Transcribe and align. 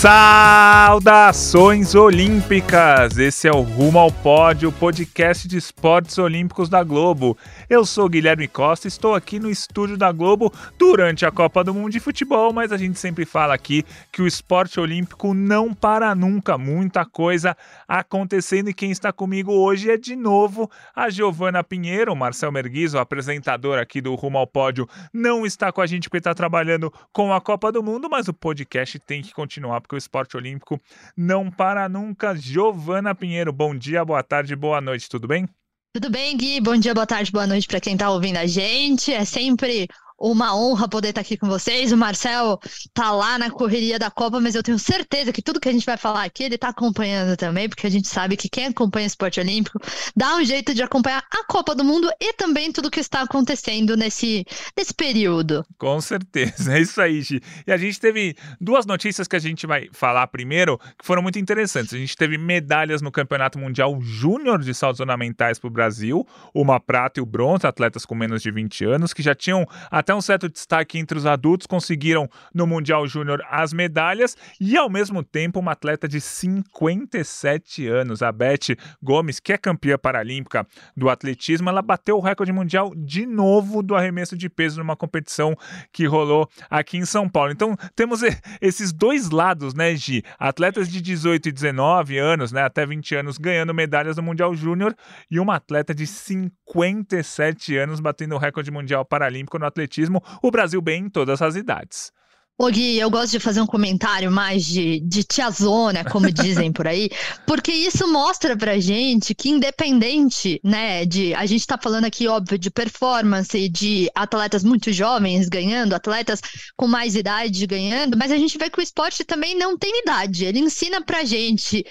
Saudações 0.00 1.96
olímpicas! 1.96 3.18
Esse 3.18 3.48
é 3.48 3.50
o 3.50 3.62
Rumo 3.62 3.98
ao 3.98 4.12
Pódio, 4.12 4.70
podcast 4.70 5.48
de 5.48 5.56
esportes 5.56 6.16
olímpicos 6.18 6.68
da 6.68 6.84
Globo. 6.84 7.36
Eu 7.68 7.84
sou 7.84 8.08
Guilherme 8.08 8.46
Costa, 8.46 8.86
estou 8.86 9.16
aqui 9.16 9.40
no 9.40 9.50
estúdio 9.50 9.96
da 9.96 10.12
Globo 10.12 10.54
durante 10.78 11.26
a 11.26 11.32
Copa 11.32 11.64
do 11.64 11.74
Mundo 11.74 11.90
de 11.90 11.98
Futebol, 11.98 12.52
mas 12.52 12.70
a 12.70 12.76
gente 12.76 12.96
sempre 12.96 13.24
fala 13.24 13.54
aqui 13.54 13.84
que 14.12 14.22
o 14.22 14.26
esporte 14.28 14.78
olímpico 14.78 15.34
não 15.34 15.74
para 15.74 16.14
nunca, 16.14 16.56
muita 16.56 17.04
coisa 17.04 17.56
acontecendo 17.88 18.70
e 18.70 18.74
quem 18.74 18.92
está 18.92 19.12
comigo 19.12 19.50
hoje 19.52 19.90
é 19.90 19.96
de 19.96 20.14
novo 20.14 20.70
a 20.94 21.10
Giovana 21.10 21.64
Pinheiro, 21.64 22.12
o 22.12 22.16
Marcel 22.16 22.52
Merguizo, 22.52 23.00
apresentador 23.00 23.80
aqui 23.80 24.00
do 24.00 24.14
Rumo 24.14 24.38
ao 24.38 24.46
Pódio, 24.46 24.88
não 25.12 25.44
está 25.44 25.72
com 25.72 25.80
a 25.80 25.86
gente 25.86 26.08
porque 26.08 26.18
está 26.18 26.36
trabalhando 26.36 26.92
com 27.12 27.32
a 27.32 27.40
Copa 27.40 27.72
do 27.72 27.82
Mundo, 27.82 28.08
mas 28.08 28.28
o 28.28 28.32
podcast 28.32 28.96
tem 29.00 29.22
que 29.22 29.34
continuar 29.34 29.87
porque 29.88 29.96
o 29.96 29.98
esporte 29.98 30.36
olímpico 30.36 30.78
não 31.16 31.50
para 31.50 31.88
nunca. 31.88 32.36
Giovana 32.36 33.14
Pinheiro, 33.14 33.50
bom 33.50 33.74
dia, 33.74 34.04
boa 34.04 34.22
tarde, 34.22 34.54
boa 34.54 34.82
noite, 34.82 35.08
tudo 35.08 35.26
bem? 35.26 35.48
Tudo 35.94 36.10
bem, 36.10 36.36
Gui? 36.36 36.60
Bom 36.60 36.76
dia, 36.76 36.92
boa 36.92 37.06
tarde, 37.06 37.32
boa 37.32 37.46
noite 37.46 37.66
para 37.66 37.80
quem 37.80 37.94
está 37.94 38.10
ouvindo 38.10 38.36
a 38.36 38.46
gente. 38.46 39.10
É 39.10 39.24
sempre 39.24 39.88
uma 40.18 40.56
honra 40.56 40.88
poder 40.88 41.10
estar 41.10 41.20
aqui 41.20 41.36
com 41.36 41.46
vocês. 41.46 41.92
O 41.92 41.96
Marcel 41.96 42.58
tá 42.92 43.12
lá 43.12 43.38
na 43.38 43.50
correria 43.50 43.98
da 43.98 44.10
Copa, 44.10 44.40
mas 44.40 44.54
eu 44.54 44.62
tenho 44.62 44.78
certeza 44.78 45.32
que 45.32 45.40
tudo 45.40 45.60
que 45.60 45.68
a 45.68 45.72
gente 45.72 45.86
vai 45.86 45.96
falar 45.96 46.24
aqui 46.24 46.42
ele 46.42 46.58
tá 46.58 46.68
acompanhando 46.68 47.36
também, 47.36 47.68
porque 47.68 47.86
a 47.86 47.90
gente 47.90 48.08
sabe 48.08 48.36
que 48.36 48.48
quem 48.48 48.66
acompanha 48.66 49.06
esporte 49.06 49.38
olímpico 49.38 49.78
dá 50.16 50.36
um 50.36 50.44
jeito 50.44 50.74
de 50.74 50.82
acompanhar 50.82 51.24
a 51.30 51.44
Copa 51.44 51.74
do 51.74 51.84
Mundo 51.84 52.10
e 52.20 52.32
também 52.32 52.72
tudo 52.72 52.90
que 52.90 53.00
está 53.00 53.22
acontecendo 53.22 53.96
nesse, 53.96 54.44
nesse 54.76 54.92
período. 54.92 55.64
Com 55.78 56.00
certeza, 56.00 56.74
é 56.76 56.80
isso 56.80 57.00
aí, 57.00 57.22
Gi. 57.22 57.40
E 57.66 57.72
a 57.72 57.76
gente 57.76 58.00
teve 58.00 58.36
duas 58.60 58.86
notícias 58.86 59.28
que 59.28 59.36
a 59.36 59.40
gente 59.40 59.66
vai 59.66 59.88
falar 59.92 60.26
primeiro, 60.26 60.78
que 60.78 61.04
foram 61.04 61.22
muito 61.22 61.38
interessantes. 61.38 61.94
A 61.94 61.98
gente 61.98 62.16
teve 62.16 62.36
medalhas 62.36 63.00
no 63.00 63.12
Campeonato 63.12 63.58
Mundial 63.58 64.00
Júnior 64.00 64.58
de 64.60 64.74
saltos 64.74 65.00
ornamentais 65.00 65.58
para 65.58 65.68
o 65.68 65.70
Brasil, 65.70 66.26
uma 66.54 66.80
prata 66.80 67.20
e 67.20 67.22
o 67.22 67.26
bronze, 67.26 67.66
atletas 67.66 68.04
com 68.04 68.14
menos 68.14 68.42
de 68.42 68.50
20 68.50 68.84
anos, 68.84 69.12
que 69.12 69.22
já 69.22 69.34
tinham 69.34 69.66
até 70.08 70.14
um 70.14 70.22
certo 70.22 70.48
destaque 70.48 70.98
entre 70.98 71.18
os 71.18 71.26
adultos, 71.26 71.66
conseguiram 71.66 72.30
no 72.54 72.66
Mundial 72.66 73.06
Júnior 73.06 73.44
as 73.50 73.74
medalhas 73.74 74.34
e, 74.58 74.74
ao 74.74 74.88
mesmo 74.88 75.22
tempo, 75.22 75.60
uma 75.60 75.72
atleta 75.72 76.08
de 76.08 76.18
57 76.18 77.86
anos, 77.86 78.22
a 78.22 78.32
Beth 78.32 78.74
Gomes, 79.02 79.38
que 79.38 79.52
é 79.52 79.58
campeã 79.58 79.98
paralímpica 79.98 80.66
do 80.96 81.10
atletismo, 81.10 81.68
ela 81.68 81.82
bateu 81.82 82.16
o 82.16 82.20
recorde 82.20 82.52
mundial 82.52 82.90
de 82.96 83.26
novo 83.26 83.82
do 83.82 83.94
arremesso 83.94 84.34
de 84.34 84.48
peso 84.48 84.78
numa 84.78 84.96
competição 84.96 85.54
que 85.92 86.06
rolou 86.06 86.48
aqui 86.70 86.96
em 86.96 87.04
São 87.04 87.28
Paulo. 87.28 87.52
Então, 87.52 87.76
temos 87.94 88.22
esses 88.62 88.94
dois 88.94 89.28
lados, 89.28 89.74
né, 89.74 89.94
Gi? 89.94 90.22
Atletas 90.38 90.88
de 90.88 91.02
18 91.02 91.50
e 91.50 91.52
19 91.52 92.16
anos, 92.16 92.50
né, 92.50 92.62
até 92.62 92.86
20 92.86 93.14
anos, 93.14 93.36
ganhando 93.36 93.74
medalhas 93.74 94.16
no 94.16 94.22
Mundial 94.22 94.54
Júnior 94.54 94.96
e 95.30 95.38
uma 95.38 95.56
atleta 95.56 95.94
de 95.94 96.06
57 96.06 97.76
anos 97.76 98.00
batendo 98.00 98.34
o 98.34 98.38
recorde 98.38 98.70
mundial 98.70 99.04
paralímpico 99.04 99.58
no 99.58 99.66
atletismo 99.66 99.97
o 100.42 100.50
Brasil 100.50 100.80
bem 100.80 101.04
em 101.04 101.10
todas 101.10 101.40
as 101.42 101.56
idades. 101.56 102.12
Ô 102.60 102.68
Gui, 102.72 102.98
eu 102.98 103.08
gosto 103.08 103.30
de 103.30 103.38
fazer 103.38 103.60
um 103.60 103.66
comentário 103.66 104.32
mais 104.32 104.64
de, 104.64 104.98
de 104.98 105.22
tiazona, 105.22 106.04
como 106.04 106.28
dizem 106.32 106.72
por 106.72 106.88
aí, 106.88 107.08
porque 107.46 107.70
isso 107.70 108.04
mostra 108.12 108.56
pra 108.56 108.80
gente 108.80 109.32
que 109.32 109.48
independente, 109.48 110.60
né, 110.64 111.06
de, 111.06 111.32
a 111.34 111.46
gente 111.46 111.64
tá 111.64 111.78
falando 111.80 112.06
aqui, 112.06 112.26
óbvio, 112.26 112.58
de 112.58 112.68
performance, 112.68 113.68
de 113.68 114.10
atletas 114.12 114.64
muito 114.64 114.92
jovens 114.92 115.48
ganhando, 115.48 115.94
atletas 115.94 116.40
com 116.76 116.88
mais 116.88 117.14
idade 117.14 117.64
ganhando, 117.64 118.16
mas 118.16 118.32
a 118.32 118.36
gente 118.36 118.58
vê 118.58 118.68
que 118.68 118.80
o 118.80 118.82
esporte 118.82 119.22
também 119.22 119.56
não 119.56 119.78
tem 119.78 120.00
idade, 120.00 120.44
ele 120.44 120.58
ensina 120.58 121.00
pra 121.00 121.24
gente 121.24 121.86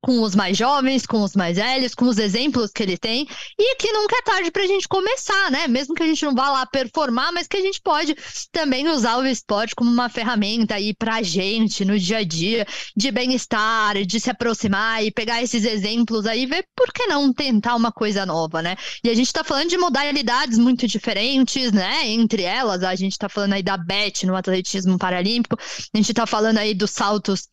com 0.00 0.22
os 0.22 0.34
mais 0.34 0.56
jovens, 0.56 1.04
com 1.04 1.22
os 1.22 1.34
mais 1.34 1.56
velhos, 1.56 1.94
com 1.94 2.06
os 2.06 2.18
exemplos 2.18 2.70
que 2.70 2.82
ele 2.82 2.96
tem, 2.96 3.26
e 3.58 3.76
que 3.76 3.92
nunca 3.92 4.16
é 4.16 4.22
tarde 4.22 4.50
para 4.50 4.62
a 4.62 4.66
gente 4.66 4.86
começar, 4.86 5.50
né? 5.50 5.66
Mesmo 5.66 5.94
que 5.94 6.02
a 6.02 6.06
gente 6.06 6.24
não 6.24 6.34
vá 6.34 6.50
lá 6.50 6.66
performar, 6.66 7.32
mas 7.32 7.46
que 7.48 7.56
a 7.56 7.60
gente 7.60 7.80
pode 7.80 8.16
também 8.52 8.88
usar 8.88 9.18
o 9.18 9.26
esporte 9.26 9.74
como 9.74 9.90
uma 9.90 10.08
ferramenta 10.08 10.76
aí 10.76 10.94
para 10.94 11.16
a 11.16 11.22
gente 11.22 11.84
no 11.84 11.98
dia 11.98 12.18
a 12.18 12.24
dia 12.24 12.66
de 12.96 13.10
bem-estar, 13.10 14.04
de 14.04 14.20
se 14.20 14.30
aproximar 14.30 15.04
e 15.04 15.10
pegar 15.10 15.42
esses 15.42 15.64
exemplos 15.64 16.26
aí 16.26 16.42
e 16.42 16.46
ver 16.46 16.66
por 16.76 16.92
que 16.92 17.06
não 17.06 17.32
tentar 17.32 17.74
uma 17.74 17.90
coisa 17.90 18.24
nova, 18.24 18.62
né? 18.62 18.76
E 19.02 19.10
a 19.10 19.14
gente 19.14 19.26
está 19.26 19.42
falando 19.42 19.68
de 19.68 19.78
modalidades 19.78 20.58
muito 20.58 20.86
diferentes, 20.86 21.72
né? 21.72 22.06
Entre 22.06 22.42
elas, 22.42 22.82
a 22.82 22.94
gente 22.94 23.12
está 23.12 23.28
falando 23.28 23.54
aí 23.54 23.62
da 23.62 23.76
BET 23.76 24.24
no 24.24 24.36
atletismo 24.36 24.98
paralímpico, 24.98 25.56
a 25.58 25.96
gente 25.96 26.12
está 26.12 26.26
falando 26.26 26.58
aí 26.58 26.74
dos 26.74 26.90
saltos 26.90 27.48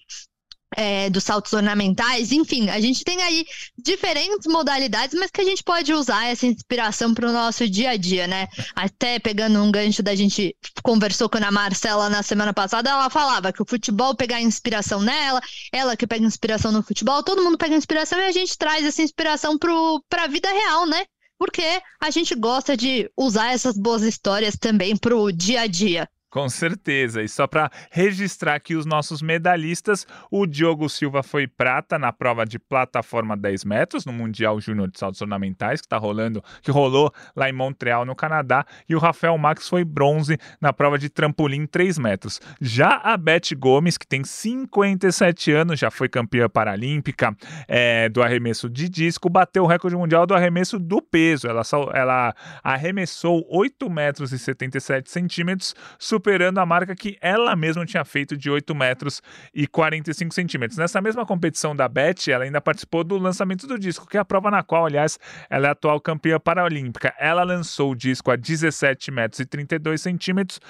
é, 0.75 1.09
dos 1.09 1.23
saltos 1.23 1.53
ornamentais, 1.53 2.31
enfim, 2.31 2.69
a 2.69 2.79
gente 2.79 3.03
tem 3.03 3.22
aí 3.22 3.45
diferentes 3.78 4.47
modalidades, 4.47 5.17
mas 5.19 5.31
que 5.31 5.41
a 5.41 5.44
gente 5.44 5.63
pode 5.63 5.94
usar 5.94 6.25
essa 6.28 6.45
inspiração 6.45 7.13
para 7.13 7.29
o 7.29 7.34
nosso 7.34 7.69
dia 7.69 7.91
a 7.91 7.97
dia, 7.97 8.28
né? 8.28 8.47
Até 8.75 9.19
pegando 9.19 9.62
um 9.62 9.72
gancho 9.72 10.03
da 10.03 10.16
gente 10.16 10.56
conversou 10.83 11.29
com 11.29 11.38
a 11.38 11.51
Marcela 11.51 12.09
na 12.09 12.23
semana 12.23 12.53
passada, 12.53 12.89
ela 12.89 13.09
falava 13.09 13.51
que 13.51 13.62
o 13.62 13.66
futebol 13.67 14.16
pega 14.16 14.39
inspiração 14.39 15.01
nela, 15.01 15.41
ela 15.72 15.95
que 15.95 16.07
pega 16.07 16.25
inspiração 16.25 16.72
no 16.72 16.83
futebol, 16.83 17.23
todo 17.23 17.44
mundo 17.44 17.57
pega 17.57 17.75
inspiração 17.75 18.19
e 18.19 18.25
a 18.25 18.31
gente 18.31 18.57
traz 18.57 18.85
essa 18.85 19.01
inspiração 19.01 19.57
para 19.57 20.23
a 20.23 20.28
vida 20.28 20.50
real, 20.51 20.85
né? 20.85 21.06
Porque 21.38 21.81
a 22.00 22.09
gente 22.09 22.35
gosta 22.35 22.78
de 22.78 23.09
usar 23.17 23.53
essas 23.53 23.78
boas 23.78 24.01
histórias 24.01 24.56
também 24.57 24.95
para 24.95 25.16
o 25.16 25.31
dia 25.31 25.62
a 25.62 25.67
dia. 25.67 26.07
Com 26.33 26.49
certeza. 26.49 27.21
E 27.21 27.29
só 27.29 27.45
para 27.45 27.69
registrar 27.91 28.55
aqui 28.55 28.75
os 28.75 28.88
nossos 28.88 29.21
medalhistas, 29.21 30.07
o 30.31 30.47
Diogo 30.47 30.89
Silva 30.89 31.21
foi 31.21 31.45
prata 31.45 31.99
na 31.99 32.11
prova 32.11 32.44
de 32.44 32.57
plataforma 32.57 33.38
10 33.38 33.63
metros 33.63 34.03
no 34.03 34.11
Mundial 34.11 34.59
Júnior 34.59 34.89
de 34.89 34.97
Saltos 34.97 35.21
Ornamentais, 35.21 35.79
que 35.79 35.88
tá 35.88 35.95
rolando, 35.95 36.44
que 36.63 36.71
rolou 36.71 37.13
lá 37.35 37.47
em 37.51 37.53
Montreal, 37.53 38.03
no 38.03 38.16
Canadá, 38.16 38.66
e 38.89 38.95
o 38.95 38.97
Rafael 38.97 39.38
Max 39.38 39.69
foi 39.69 39.85
bronze 39.85 40.39
na 40.59 40.73
prova 40.73 40.97
de 40.97 41.07
trampolim 41.07 41.67
3 41.67 41.99
metros. 41.99 42.41
Já 42.59 43.00
a 43.03 43.15
Beth 43.15 43.53
Gomes, 43.55 43.95
que 43.95 44.07
tem 44.07 44.23
57 44.23 45.51
anos, 45.51 45.79
já 45.79 45.91
foi 45.91 46.09
campeã 46.09 46.50
paralímpica 46.50 47.38
é, 47.67 48.09
do 48.09 48.23
arremesso 48.23 48.67
de 48.67 48.89
disco, 48.89 49.29
bateu 49.29 49.65
o 49.65 49.67
recorde 49.67 49.95
mundial 49.95 50.25
do 50.25 50.33
arremesso 50.33 50.79
do 50.79 51.00
peso. 51.00 51.47
Ela, 51.47 51.61
ela 51.94 52.35
arremessou 52.63 53.45
8 53.51 53.88
metros 53.88 54.31
e 54.31 54.39
77 54.39 55.11
centímetros, 55.11 55.75
superando 56.23 56.57
a 56.57 56.66
marca 56.66 56.95
que 56.95 57.17
ela 57.19 57.53
mesma 57.53 57.85
tinha 57.85 58.06
feito 58.06 58.38
de 58.38 58.50
8 58.50 58.73
metros 58.73 59.22
e 59.53 59.67
45 59.67 60.34
centímetros. 60.34 60.78
Nessa 60.78 61.01
mesma 61.01 61.25
competição 61.25 61.75
da 61.75 61.85
Beth, 61.89 62.29
ela 62.29 62.45
ainda 62.45 62.61
participou 62.61 63.03
do 63.03 63.17
lançamento 63.17 63.67
do 63.67 63.78
disco, 63.78 64.07
que 64.07 64.16
é 64.16 64.22
a 64.22 64.25
prova 64.25 64.50
na 64.50 64.63
qual, 64.63 64.85
aliás, 64.85 65.19
ela 65.50 65.67
é 65.67 65.72
atual 65.72 66.00
campeã 66.00 66.39
paralímpica. 66.39 67.13
Ela 67.19 67.44
lançou 67.44 67.91
o 67.91 67.95
disco 67.95 68.31
a 68.31 68.38
17 68.38 69.12
metros 69.12 69.41
e 69.41 69.45
32 69.45 70.01
centímetros, 70.01 70.62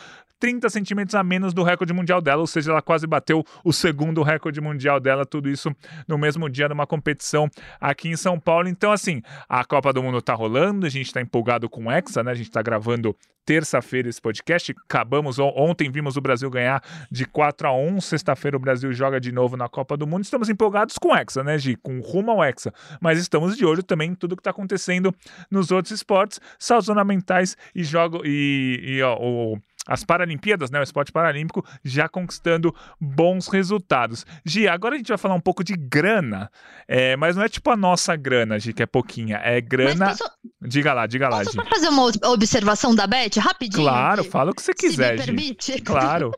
30 0.44 0.70
centímetros 0.70 1.16
a 1.16 1.24
menos 1.24 1.54
do 1.54 1.64
recorde 1.64 1.94
mundial 1.94 2.20
dela, 2.20 2.42
ou 2.42 2.48
seja, 2.48 2.72
ela 2.72 2.81
quase 2.81 3.08
bateu 3.08 3.46
o 3.64 3.72
segundo 3.72 4.22
recorde 4.22 4.59
mundial 4.59 5.00
dela, 5.00 5.26
tudo 5.26 5.50
isso 5.50 5.74
no 6.06 6.18
mesmo 6.18 6.50
dia 6.50 6.68
numa 6.68 6.86
competição 6.86 7.50
aqui 7.80 8.09
em 8.09 8.18
São 8.18 8.38
Paulo. 8.38 8.68
Então, 8.68 8.92
assim, 8.92 9.22
a 9.48 9.64
Copa 9.64 9.94
do 9.94 10.04
Mundo 10.04 10.22
tá 10.22 10.34
rolando, 10.34 10.86
a 10.86 10.90
gente 10.90 11.13
tá 11.13 11.22
empolgado 11.22 11.69
com 11.69 11.86
o 11.86 11.90
Hexa, 11.90 12.22
né? 12.24 12.31
A 12.31 12.36
gente 12.36 12.51
tá 12.51 12.62
gravando 12.62 13.16
terça-feira 13.45 14.10
esse 14.10 14.22
podcast. 14.22 14.74
Acabamos 14.86 15.40
ontem, 15.40 15.90
vimos 15.90 16.18
o 16.18 16.22
Brasil 16.22 16.50
ganhar 16.50 16.84
de 17.12 17.25
4 17.25 17.68
a 17.68 17.74
1. 17.74 18.01
Sexta-feira 18.01 18.57
o 18.57 18.60
Brasil 18.60 18.92
joga 18.94 19.19
de 19.19 19.31
novo 19.31 19.56
na 19.56 19.69
Copa 19.69 19.95
do 19.95 20.07
Mundo. 20.07 20.24
Estamos 20.24 20.50
empolgados 20.50 20.98
com 20.98 21.10
o 21.10 21.16
Hexa, 21.16 21.44
né, 21.44 21.57
Gi? 21.57 21.75
Com 21.75 22.00
rumo 22.00 22.31
ao 22.31 22.44
Hexa. 22.44 22.74
Mas 23.01 23.19
estamos 23.19 23.57
de 23.57 23.66
olho 23.66 23.84
também 23.84 24.12
em 24.12 24.16
tudo 24.16 24.36
que 24.36 24.42
está 24.42 24.51
acontecendo 24.51 25.13
nos 25.50 25.72
outros 25.72 25.94
esportes, 25.94 26.40
saltos 26.60 26.90
ornamentais 26.90 27.56
e 27.74 27.84
jogo 27.84 28.22
e, 28.25 28.80
e 28.84 29.01
ó, 29.01 29.18
o 29.19 29.57
as 29.88 30.03
Paralimpíadas, 30.03 30.71
né, 30.71 30.80
o 30.80 30.83
esporte 30.83 31.12
paralímpico, 31.12 31.65
já 31.83 32.07
conquistando 32.07 32.74
bons 33.00 33.47
resultados. 33.47 34.25
Gi, 34.45 34.68
agora 34.68 34.95
a 34.95 34.97
gente 34.97 35.09
vai 35.09 35.18
falar 35.18 35.35
um 35.35 35.41
pouco 35.41 35.63
de 35.63 35.74
grana, 35.75 36.50
é, 36.88 37.15
mas 37.15 37.35
não 37.35 37.44
é 37.44 37.50
tipo 37.50 37.69
a 37.69 37.75
nossa 37.75 38.15
grana, 38.15 38.59
Gi, 38.59 38.74
que 38.74 38.83
é 38.83 38.85
pouquinha, 38.85 39.38
é 39.44 39.59
grana... 39.59 40.09
Posso... 40.09 40.24
Diga 40.62 40.94
lá, 40.94 41.06
diga 41.06 41.27
lá, 41.27 41.44
Gi. 41.44 41.56
Posso 41.56 41.69
fazer 41.69 41.89
uma 41.89 42.09
observação 42.31 42.95
da 42.95 43.06
Beth, 43.06 43.38
rapidinho? 43.38 43.83
Claro, 43.83 44.24
fala 44.24 44.51
o 44.51 44.56
que 44.56 44.62
você 44.62 44.74
quiser, 44.74 45.19
Se 45.19 45.31
me 45.31 45.38
permite. 45.38 45.74
Gi. 45.74 45.83
Claro. 45.94 46.31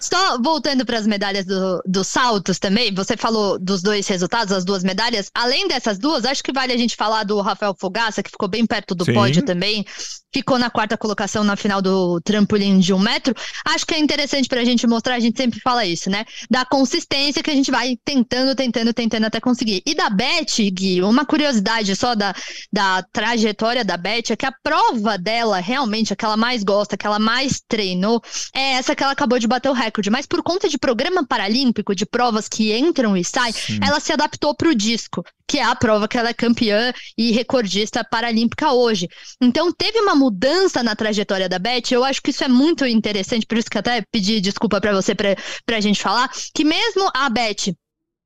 Só 0.00 0.40
voltando 0.40 0.86
para 0.86 0.98
as 0.98 1.06
medalhas 1.06 1.44
dos 1.44 1.80
do 1.84 2.04
saltos 2.04 2.58
também, 2.58 2.94
você 2.94 3.16
falou 3.16 3.58
dos 3.58 3.82
dois 3.82 4.06
resultados, 4.06 4.52
as 4.52 4.64
duas 4.64 4.84
medalhas. 4.84 5.30
Além 5.34 5.66
dessas 5.66 5.98
duas, 5.98 6.24
acho 6.24 6.42
que 6.42 6.52
vale 6.52 6.72
a 6.72 6.76
gente 6.76 6.94
falar 6.94 7.24
do 7.24 7.40
Rafael 7.40 7.74
Fogaça, 7.78 8.22
que 8.22 8.30
ficou 8.30 8.48
bem 8.48 8.64
perto 8.64 8.94
do 8.94 9.04
Sim. 9.04 9.14
pódio 9.14 9.42
também. 9.42 9.84
Ficou 10.32 10.58
na 10.58 10.70
quarta 10.70 10.96
colocação 10.96 11.42
na 11.42 11.56
final 11.56 11.80
do 11.80 12.20
trampolim 12.20 12.78
de 12.78 12.92
um 12.92 12.98
metro. 12.98 13.34
Acho 13.64 13.86
que 13.86 13.94
é 13.94 13.98
interessante 13.98 14.48
para 14.48 14.60
a 14.60 14.64
gente 14.64 14.86
mostrar, 14.86 15.14
a 15.14 15.20
gente 15.20 15.36
sempre 15.36 15.60
fala 15.60 15.84
isso, 15.84 16.10
né? 16.10 16.24
Da 16.50 16.64
consistência 16.64 17.42
que 17.42 17.50
a 17.50 17.54
gente 17.54 17.70
vai 17.70 17.96
tentando, 18.04 18.54
tentando, 18.54 18.92
tentando 18.92 19.24
até 19.24 19.40
conseguir. 19.40 19.82
E 19.86 19.94
da 19.94 20.10
Beth, 20.10 20.70
Gui, 20.72 21.02
uma 21.02 21.24
curiosidade 21.24 21.94
só 21.96 22.14
da, 22.14 22.34
da 22.72 23.02
trajetória 23.12 23.84
da 23.84 23.96
Beth 23.96 24.30
é 24.30 24.36
que 24.36 24.46
a 24.46 24.52
prova 24.62 25.16
dela, 25.16 25.58
realmente, 25.58 26.12
a 26.12 26.16
que 26.16 26.24
ela 26.24 26.36
mais 26.36 26.62
gosta, 26.62 26.94
a 26.94 26.98
que 26.98 27.06
ela 27.06 27.18
mais 27.18 27.62
treinou, 27.66 28.22
é 28.54 28.72
essa 28.74 28.94
que 28.94 29.02
ela 29.02 29.12
acabou 29.12 29.38
de 29.38 29.46
bater 29.46 29.70
o 29.70 29.74
recorde. 29.74 30.10
Mas 30.10 30.26
por 30.26 30.42
conta 30.42 30.68
de 30.68 30.78
programa 30.78 31.26
paralímpico, 31.26 31.94
de 31.94 32.04
provas 32.04 32.48
que 32.48 32.76
entram 32.76 33.16
e 33.16 33.24
saem, 33.24 33.52
Sim. 33.52 33.80
ela 33.82 34.00
se 34.00 34.12
adaptou 34.12 34.54
para 34.54 34.68
o 34.68 34.74
disco, 34.74 35.24
que 35.48 35.58
é 35.58 35.64
a 35.64 35.74
prova 35.74 36.06
que 36.06 36.18
ela 36.18 36.28
é 36.28 36.34
campeã 36.34 36.92
e 37.16 37.32
recordista 37.32 38.04
paralímpica 38.04 38.72
hoje. 38.72 39.08
Então 39.40 39.72
teve 39.72 39.98
uma 39.98 40.14
mudança 40.14 40.82
na 40.82 40.94
trajetória 40.94 41.48
da 41.48 41.58
Beth, 41.58 41.90
eu 41.90 42.04
acho 42.04 42.20
que 42.20 42.30
isso 42.30 42.44
é 42.44 42.48
muito 42.48 42.84
interessante, 42.86 43.46
por 43.46 43.56
isso 43.56 43.70
que 43.70 43.78
até 43.78 44.02
pedi 44.12 44.40
desculpa 44.40 44.80
para 44.80 44.92
você 44.92 45.14
para 45.14 45.36
a 45.76 45.80
gente 45.80 46.02
falar, 46.02 46.30
que 46.54 46.64
mesmo 46.64 47.10
a 47.14 47.30
Beth 47.30 47.74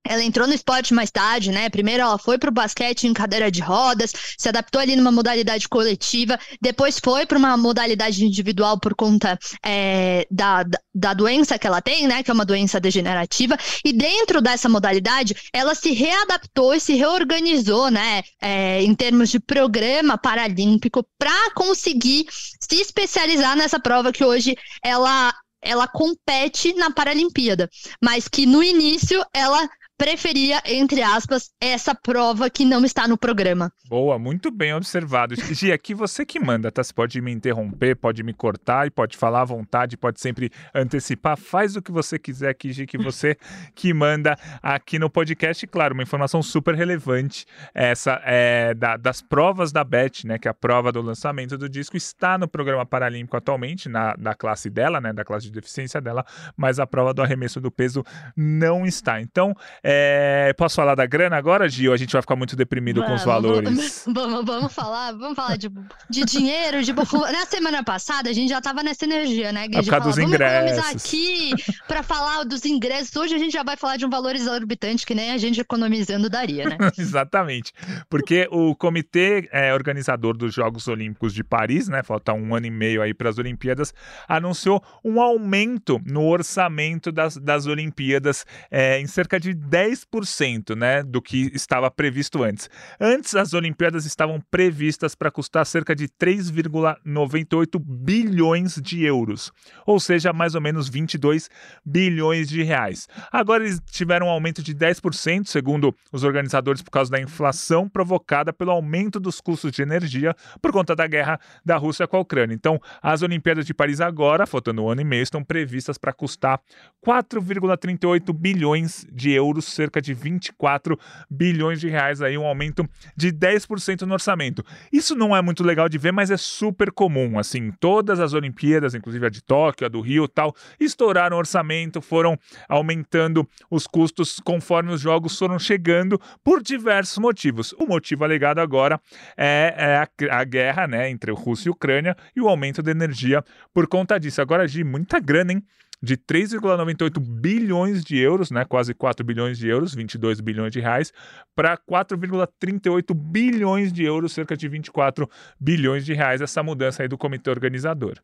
ela 0.04 0.22
entrou 0.22 0.46
no 0.46 0.54
esporte 0.54 0.92
mais 0.92 1.10
tarde, 1.10 1.50
né? 1.50 1.68
Primeiro 1.70 2.02
ela 2.02 2.18
foi 2.18 2.38
para 2.38 2.50
o 2.50 2.52
basquete 2.52 3.04
em 3.04 3.12
cadeira 3.12 3.50
de 3.50 3.60
rodas, 3.60 4.12
se 4.36 4.48
adaptou 4.48 4.80
ali 4.80 4.96
numa 4.96 5.12
modalidade 5.12 5.68
coletiva, 5.68 6.38
depois 6.60 6.98
foi 6.98 7.24
para 7.24 7.38
uma 7.38 7.56
modalidade 7.56 8.24
individual 8.24 8.78
por 8.78 8.94
conta 8.94 9.38
é, 9.64 10.26
da, 10.30 10.64
da 10.94 11.14
doença 11.14 11.58
que 11.58 11.66
ela 11.66 11.80
tem, 11.80 12.06
né? 12.06 12.22
Que 12.22 12.30
é 12.30 12.34
uma 12.34 12.44
doença 12.44 12.80
degenerativa. 12.80 13.56
E 13.84 13.92
dentro 13.92 14.40
dessa 14.40 14.68
modalidade, 14.68 15.36
ela 15.52 15.74
se 15.74 15.92
readaptou 15.92 16.74
e 16.74 16.80
se 16.80 16.94
reorganizou, 16.94 17.90
né? 17.90 18.22
É, 18.40 18.82
em 18.82 18.94
termos 18.94 19.30
de 19.30 19.38
programa 19.38 20.18
paralímpico, 20.18 21.06
para 21.18 21.50
conseguir 21.54 22.26
se 22.30 22.80
especializar 22.80 23.56
nessa 23.56 23.78
prova 23.78 24.12
que 24.12 24.24
hoje 24.24 24.56
ela 24.82 25.32
ela 25.64 25.86
compete 25.86 26.74
na 26.74 26.90
Paralimpíada, 26.90 27.70
mas 28.02 28.26
que 28.26 28.44
no 28.44 28.64
início 28.64 29.24
ela 29.32 29.68
preferia, 29.96 30.60
entre 30.66 31.02
aspas, 31.02 31.50
essa 31.60 31.94
prova 31.94 32.50
que 32.50 32.64
não 32.64 32.84
está 32.84 33.06
no 33.06 33.16
programa. 33.16 33.72
Boa, 33.88 34.18
muito 34.18 34.50
bem 34.50 34.74
observado. 34.74 35.34
Gi, 35.54 35.70
aqui 35.70 35.94
você 35.94 36.24
que 36.24 36.40
manda, 36.40 36.72
tá? 36.72 36.82
Você 36.82 36.92
pode 36.92 37.20
me 37.20 37.30
interromper, 37.30 37.96
pode 37.96 38.22
me 38.22 38.32
cortar 38.32 38.86
e 38.86 38.90
pode 38.90 39.16
falar 39.16 39.42
à 39.42 39.44
vontade, 39.44 39.96
pode 39.96 40.20
sempre 40.20 40.50
antecipar. 40.74 41.36
Faz 41.36 41.76
o 41.76 41.82
que 41.82 41.92
você 41.92 42.18
quiser 42.18 42.48
aqui, 42.48 42.72
Gi, 42.72 42.86
que 42.86 42.98
você 42.98 43.36
que 43.74 43.92
manda 43.94 44.36
aqui 44.62 44.98
no 44.98 45.08
podcast. 45.08 45.66
Claro, 45.66 45.94
uma 45.94 46.02
informação 46.02 46.42
super 46.42 46.74
relevante, 46.74 47.46
essa 47.74 48.20
é 48.24 48.74
da, 48.74 48.96
das 48.96 49.22
provas 49.22 49.72
da 49.72 49.84
BET, 49.84 50.26
né? 50.26 50.38
Que 50.38 50.48
é 50.48 50.50
a 50.50 50.54
prova 50.54 50.90
do 50.90 51.00
lançamento 51.00 51.56
do 51.56 51.68
disco 51.68 51.96
está 51.96 52.36
no 52.36 52.48
programa 52.48 52.84
paralímpico 52.84 53.36
atualmente, 53.36 53.88
na, 53.88 54.14
da 54.14 54.34
classe 54.34 54.68
dela, 54.68 55.00
né? 55.00 55.12
Da 55.12 55.24
classe 55.24 55.46
de 55.46 55.52
deficiência 55.52 56.00
dela, 56.00 56.24
mas 56.56 56.78
a 56.78 56.86
prova 56.86 57.14
do 57.14 57.22
arremesso 57.22 57.60
do 57.60 57.70
peso 57.70 58.04
não 58.36 58.84
está. 58.84 59.20
Então, 59.20 59.54
é, 59.84 60.48
é, 60.48 60.52
posso 60.52 60.76
falar 60.76 60.94
da 60.94 61.04
grana 61.06 61.36
agora, 61.36 61.68
Gil? 61.68 61.92
A 61.92 61.96
gente 61.96 62.12
vai 62.12 62.22
ficar 62.22 62.36
muito 62.36 62.54
deprimido 62.54 63.00
vamos, 63.00 63.10
com 63.10 63.16
os 63.16 63.24
valores. 63.24 64.04
Vamos, 64.06 64.44
vamos 64.44 64.72
falar, 64.72 65.12
vamos 65.12 65.34
falar 65.34 65.56
de, 65.56 65.70
de 66.08 66.24
dinheiro, 66.24 66.82
de 66.82 66.92
Na 66.92 67.46
semana 67.46 67.82
passada 67.82 68.30
a 68.30 68.32
gente 68.32 68.50
já 68.50 68.60
tava 68.60 68.82
nessa 68.82 69.04
energia, 69.04 69.50
né, 69.50 69.66
Gui? 69.66 69.78
É 69.78 69.82
por 69.82 69.90
causa 69.90 70.06
dos 70.06 70.16
vamos 70.16 70.30
ingressos. 70.30 70.56
economizar 70.56 70.90
aqui 70.94 71.50
para 71.88 72.02
falar 72.02 72.44
dos 72.44 72.64
ingressos. 72.64 73.14
Hoje 73.16 73.34
a 73.34 73.38
gente 73.38 73.52
já 73.52 73.62
vai 73.62 73.76
falar 73.76 73.96
de 73.96 74.06
um 74.06 74.10
valor 74.10 74.36
exorbitante 74.36 75.04
que 75.04 75.14
nem 75.14 75.32
a 75.32 75.38
gente 75.38 75.60
economizando 75.60 76.30
daria, 76.30 76.68
né? 76.68 76.76
Exatamente. 76.96 77.72
Porque 78.08 78.46
o 78.50 78.76
comitê 78.76 79.48
é, 79.50 79.74
organizador 79.74 80.36
dos 80.36 80.54
Jogos 80.54 80.86
Olímpicos 80.86 81.34
de 81.34 81.42
Paris, 81.42 81.88
né? 81.88 82.02
Falta 82.02 82.32
um 82.32 82.54
ano 82.54 82.66
e 82.66 82.70
meio 82.70 83.02
aí 83.02 83.12
para 83.12 83.30
as 83.30 83.38
Olimpíadas, 83.38 83.92
anunciou 84.28 84.82
um 85.04 85.20
aumento 85.20 86.00
no 86.06 86.24
orçamento 86.26 87.10
das, 87.10 87.36
das 87.36 87.66
Olimpíadas 87.66 88.46
é, 88.70 89.00
em 89.00 89.06
cerca 89.06 89.40
de 89.40 89.52
10% 89.72 90.76
né, 90.76 91.02
do 91.02 91.22
que 91.22 91.50
estava 91.54 91.90
previsto 91.90 92.42
antes. 92.42 92.68
Antes, 93.00 93.34
as 93.34 93.54
Olimpíadas 93.54 94.04
estavam 94.04 94.38
previstas 94.50 95.14
para 95.14 95.30
custar 95.30 95.64
cerca 95.64 95.96
de 95.96 96.08
3,98 96.08 97.80
bilhões 97.82 98.78
de 98.82 99.02
euros, 99.02 99.50
ou 99.86 99.98
seja, 99.98 100.30
mais 100.30 100.54
ou 100.54 100.60
menos 100.60 100.90
22 100.90 101.48
bilhões 101.82 102.50
de 102.50 102.62
reais. 102.62 103.08
Agora 103.32 103.64
eles 103.64 103.80
tiveram 103.90 104.26
um 104.26 104.30
aumento 104.30 104.62
de 104.62 104.74
10%, 104.74 105.46
segundo 105.46 105.96
os 106.12 106.22
organizadores, 106.22 106.82
por 106.82 106.90
causa 106.90 107.10
da 107.10 107.20
inflação 107.20 107.88
provocada 107.88 108.52
pelo 108.52 108.72
aumento 108.72 109.18
dos 109.18 109.40
custos 109.40 109.72
de 109.72 109.80
energia 109.80 110.36
por 110.60 110.70
conta 110.70 110.94
da 110.94 111.06
guerra 111.06 111.40
da 111.64 111.78
Rússia 111.78 112.06
com 112.06 112.18
a 112.18 112.20
Ucrânia. 112.20 112.54
Então, 112.54 112.78
as 113.00 113.22
Olimpíadas 113.22 113.64
de 113.64 113.72
Paris 113.72 114.02
agora, 114.02 114.46
faltando 114.46 114.82
um 114.82 114.90
ano 114.90 115.00
e 115.00 115.04
meio, 115.04 115.22
estão 115.22 115.42
previstas 115.42 115.96
para 115.96 116.12
custar 116.12 116.60
4,38 117.06 118.32
bilhões 118.34 119.06
de 119.10 119.30
euros 119.30 119.61
cerca 119.70 120.00
de 120.00 120.12
24 120.12 120.98
bilhões 121.30 121.80
de 121.80 121.88
reais 121.88 122.20
aí, 122.20 122.36
um 122.36 122.46
aumento 122.46 122.88
de 123.16 123.32
10% 123.32 124.02
no 124.02 124.12
orçamento. 124.12 124.64
Isso 124.92 125.14
não 125.14 125.36
é 125.36 125.40
muito 125.40 125.62
legal 125.62 125.88
de 125.88 125.98
ver, 125.98 126.12
mas 126.12 126.30
é 126.30 126.36
super 126.36 126.90
comum, 126.90 127.38
assim, 127.38 127.72
todas 127.80 128.20
as 128.20 128.34
Olimpíadas, 128.34 128.94
inclusive 128.94 129.26
a 129.26 129.30
de 129.30 129.42
Tóquio, 129.42 129.86
a 129.86 129.88
do 129.88 130.00
Rio, 130.00 130.28
tal, 130.28 130.54
estouraram 130.78 131.36
o 131.36 131.38
orçamento, 131.38 132.00
foram 132.00 132.38
aumentando 132.68 133.48
os 133.70 133.86
custos 133.86 134.40
conforme 134.44 134.92
os 134.92 135.00
jogos 135.00 135.38
foram 135.38 135.58
chegando 135.58 136.20
por 136.42 136.62
diversos 136.62 137.18
motivos. 137.18 137.72
O 137.78 137.86
motivo 137.86 138.24
alegado 138.24 138.58
agora 138.58 139.00
é, 139.36 139.74
é 139.76 139.96
a, 139.96 140.38
a, 140.40 140.44
guerra, 140.44 140.86
né, 140.86 141.10
entre 141.10 141.32
Rússia 141.32 141.68
e 141.68 141.70
Ucrânia 141.70 142.16
e 142.34 142.40
o 142.40 142.48
aumento 142.48 142.82
da 142.82 142.90
energia 142.90 143.42
por 143.72 143.86
conta 143.86 144.18
disso. 144.18 144.40
Agora, 144.40 144.66
de 144.66 144.84
muita 144.84 145.18
grana, 145.20 145.52
hein? 145.52 145.62
De 146.02 146.16
3,98 146.16 147.20
bilhões 147.20 148.02
de 148.02 148.18
euros, 148.18 148.50
né, 148.50 148.64
quase 148.64 148.92
4 148.92 149.24
bilhões 149.24 149.56
de 149.56 149.68
euros, 149.68 149.94
22 149.94 150.40
bilhões 150.40 150.72
de 150.72 150.80
reais, 150.80 151.12
para 151.54 151.76
4,38 151.76 153.14
bilhões 153.14 153.92
de 153.92 154.02
euros, 154.02 154.32
cerca 154.32 154.56
de 154.56 154.68
24 154.68 155.30
bilhões 155.60 156.04
de 156.04 156.12
reais, 156.12 156.40
essa 156.40 156.62
mudança 156.62 157.02
aí 157.02 157.08
do 157.08 157.16
comitê 157.16 157.50
organizador. 157.50 158.16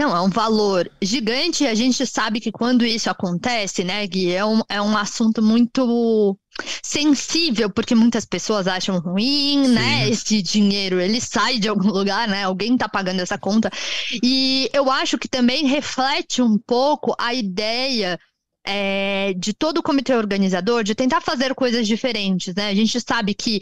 Não, 0.00 0.16
é 0.16 0.20
um 0.22 0.30
valor 0.30 0.90
gigante. 1.02 1.66
A 1.66 1.74
gente 1.74 2.06
sabe 2.06 2.40
que 2.40 2.50
quando 2.50 2.86
isso 2.86 3.10
acontece, 3.10 3.84
né, 3.84 4.06
Gui, 4.06 4.32
é 4.32 4.42
um, 4.42 4.62
é 4.66 4.80
um 4.80 4.96
assunto 4.96 5.42
muito 5.42 6.38
sensível, 6.82 7.70
porque 7.70 7.94
muitas 7.94 8.24
pessoas 8.24 8.66
acham 8.66 8.98
ruim, 8.98 9.64
Sim. 9.64 9.72
né? 9.72 10.08
Esse 10.08 10.42
dinheiro, 10.42 11.00
ele 11.00 11.20
sai 11.20 11.58
de 11.58 11.68
algum 11.68 11.88
lugar, 11.90 12.28
né? 12.28 12.44
Alguém 12.44 12.76
tá 12.76 12.88
pagando 12.88 13.20
essa 13.20 13.38
conta. 13.38 13.70
E 14.22 14.68
eu 14.72 14.90
acho 14.90 15.18
que 15.18 15.28
também 15.28 15.66
reflete 15.66 16.42
um 16.42 16.58
pouco 16.58 17.14
a 17.18 17.34
ideia 17.34 18.18
é, 18.64 19.32
de 19.36 19.52
todo 19.52 19.78
o 19.78 19.82
comitê 19.82 20.14
organizador 20.14 20.84
de 20.84 20.94
tentar 20.94 21.20
fazer 21.20 21.54
coisas 21.54 21.86
diferentes, 21.86 22.54
né? 22.54 22.68
A 22.68 22.74
gente 22.74 23.00
sabe 23.00 23.34
que 23.34 23.60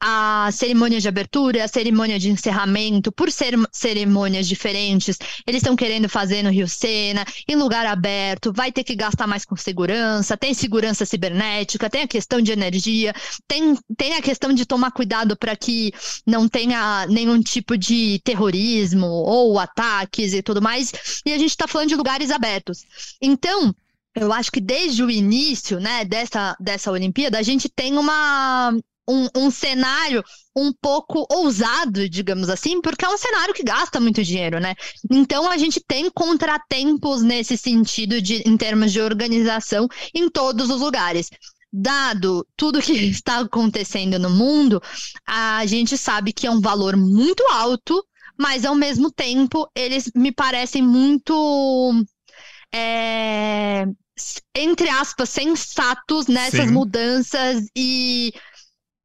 a 0.00 0.48
cerimônia 0.52 1.00
de 1.00 1.08
abertura 1.08 1.60
a 1.62 1.68
cerimônia 1.68 2.18
de 2.18 2.30
encerramento, 2.30 3.12
por 3.12 3.30
ser 3.30 3.54
cerimônias 3.72 4.48
diferentes, 4.48 5.18
eles 5.46 5.62
estão 5.62 5.76
querendo 5.76 6.08
fazer 6.08 6.42
no 6.42 6.50
Rio 6.50 6.68
Sena, 6.68 7.24
em 7.48 7.56
lugar 7.56 7.86
aberto, 7.86 8.52
vai 8.52 8.72
ter 8.72 8.84
que 8.84 8.94
gastar 8.94 9.26
mais 9.26 9.44
com 9.44 9.56
segurança, 9.56 10.36
tem 10.36 10.54
segurança 10.54 11.04
cibernética, 11.04 11.90
tem 11.90 12.02
a 12.02 12.08
questão 12.08 12.40
de 12.40 12.52
energia, 12.52 13.14
tem, 13.46 13.76
tem 13.96 14.14
a 14.14 14.22
questão 14.22 14.52
de 14.52 14.66
tomar 14.66 14.90
cuidado 14.90 15.36
para 15.36 15.54
que 15.56 15.92
não 16.26 16.48
tenha 16.48 17.06
nenhum 17.08 17.40
tipo 17.40 17.76
de 17.76 18.20
terrorismo 18.24 19.06
ou 19.06 19.58
ataques 19.58 20.32
e 20.32 20.42
tudo 20.42 20.62
mais. 20.62 20.92
E 21.24 21.32
a 21.32 21.38
gente 21.38 21.50
está 21.50 21.66
falando 21.66 21.88
de 21.88 21.96
lugares 21.96 22.30
abertos. 22.30 22.84
Então, 23.20 23.74
eu 24.14 24.32
acho 24.32 24.50
que 24.50 24.60
desde 24.60 25.02
o 25.02 25.10
início, 25.10 25.78
né, 25.78 26.04
dessa, 26.04 26.56
dessa 26.58 26.90
Olimpíada, 26.90 27.38
a 27.38 27.42
gente 27.42 27.68
tem 27.68 27.96
uma, 27.96 28.72
um, 29.08 29.28
um, 29.36 29.50
cenário 29.50 30.22
um 30.56 30.72
pouco 30.72 31.26
ousado, 31.30 32.08
digamos 32.08 32.48
assim, 32.48 32.80
porque 32.80 33.04
é 33.04 33.08
um 33.08 33.16
cenário 33.16 33.54
que 33.54 33.62
gasta 33.62 34.00
muito 34.00 34.22
dinheiro, 34.22 34.60
né? 34.60 34.74
Então 35.10 35.48
a 35.48 35.56
gente 35.56 35.80
tem 35.86 36.10
contratempos 36.10 37.22
nesse 37.22 37.56
sentido 37.56 38.20
de, 38.20 38.42
em 38.46 38.56
termos 38.56 38.92
de 38.92 39.00
organização 39.00 39.88
em 40.14 40.28
todos 40.28 40.70
os 40.70 40.80
lugares. 40.80 41.30
Dado 41.72 42.44
tudo 42.56 42.82
que 42.82 42.92
está 43.10 43.40
acontecendo 43.40 44.18
no 44.18 44.30
mundo, 44.30 44.82
a 45.26 45.64
gente 45.66 45.96
sabe 45.96 46.32
que 46.32 46.46
é 46.46 46.50
um 46.50 46.60
valor 46.60 46.96
muito 46.96 47.44
alto, 47.48 48.04
mas 48.38 48.64
ao 48.64 48.74
mesmo 48.74 49.10
tempo 49.10 49.68
eles 49.76 50.10
me 50.14 50.32
parecem 50.32 50.82
muito 50.82 52.04
é, 52.72 53.86
entre 54.54 54.88
aspas, 54.88 55.28
sensatos 55.30 56.26
nessas 56.26 56.66
Sim. 56.66 56.72
mudanças 56.72 57.66
e 57.76 58.32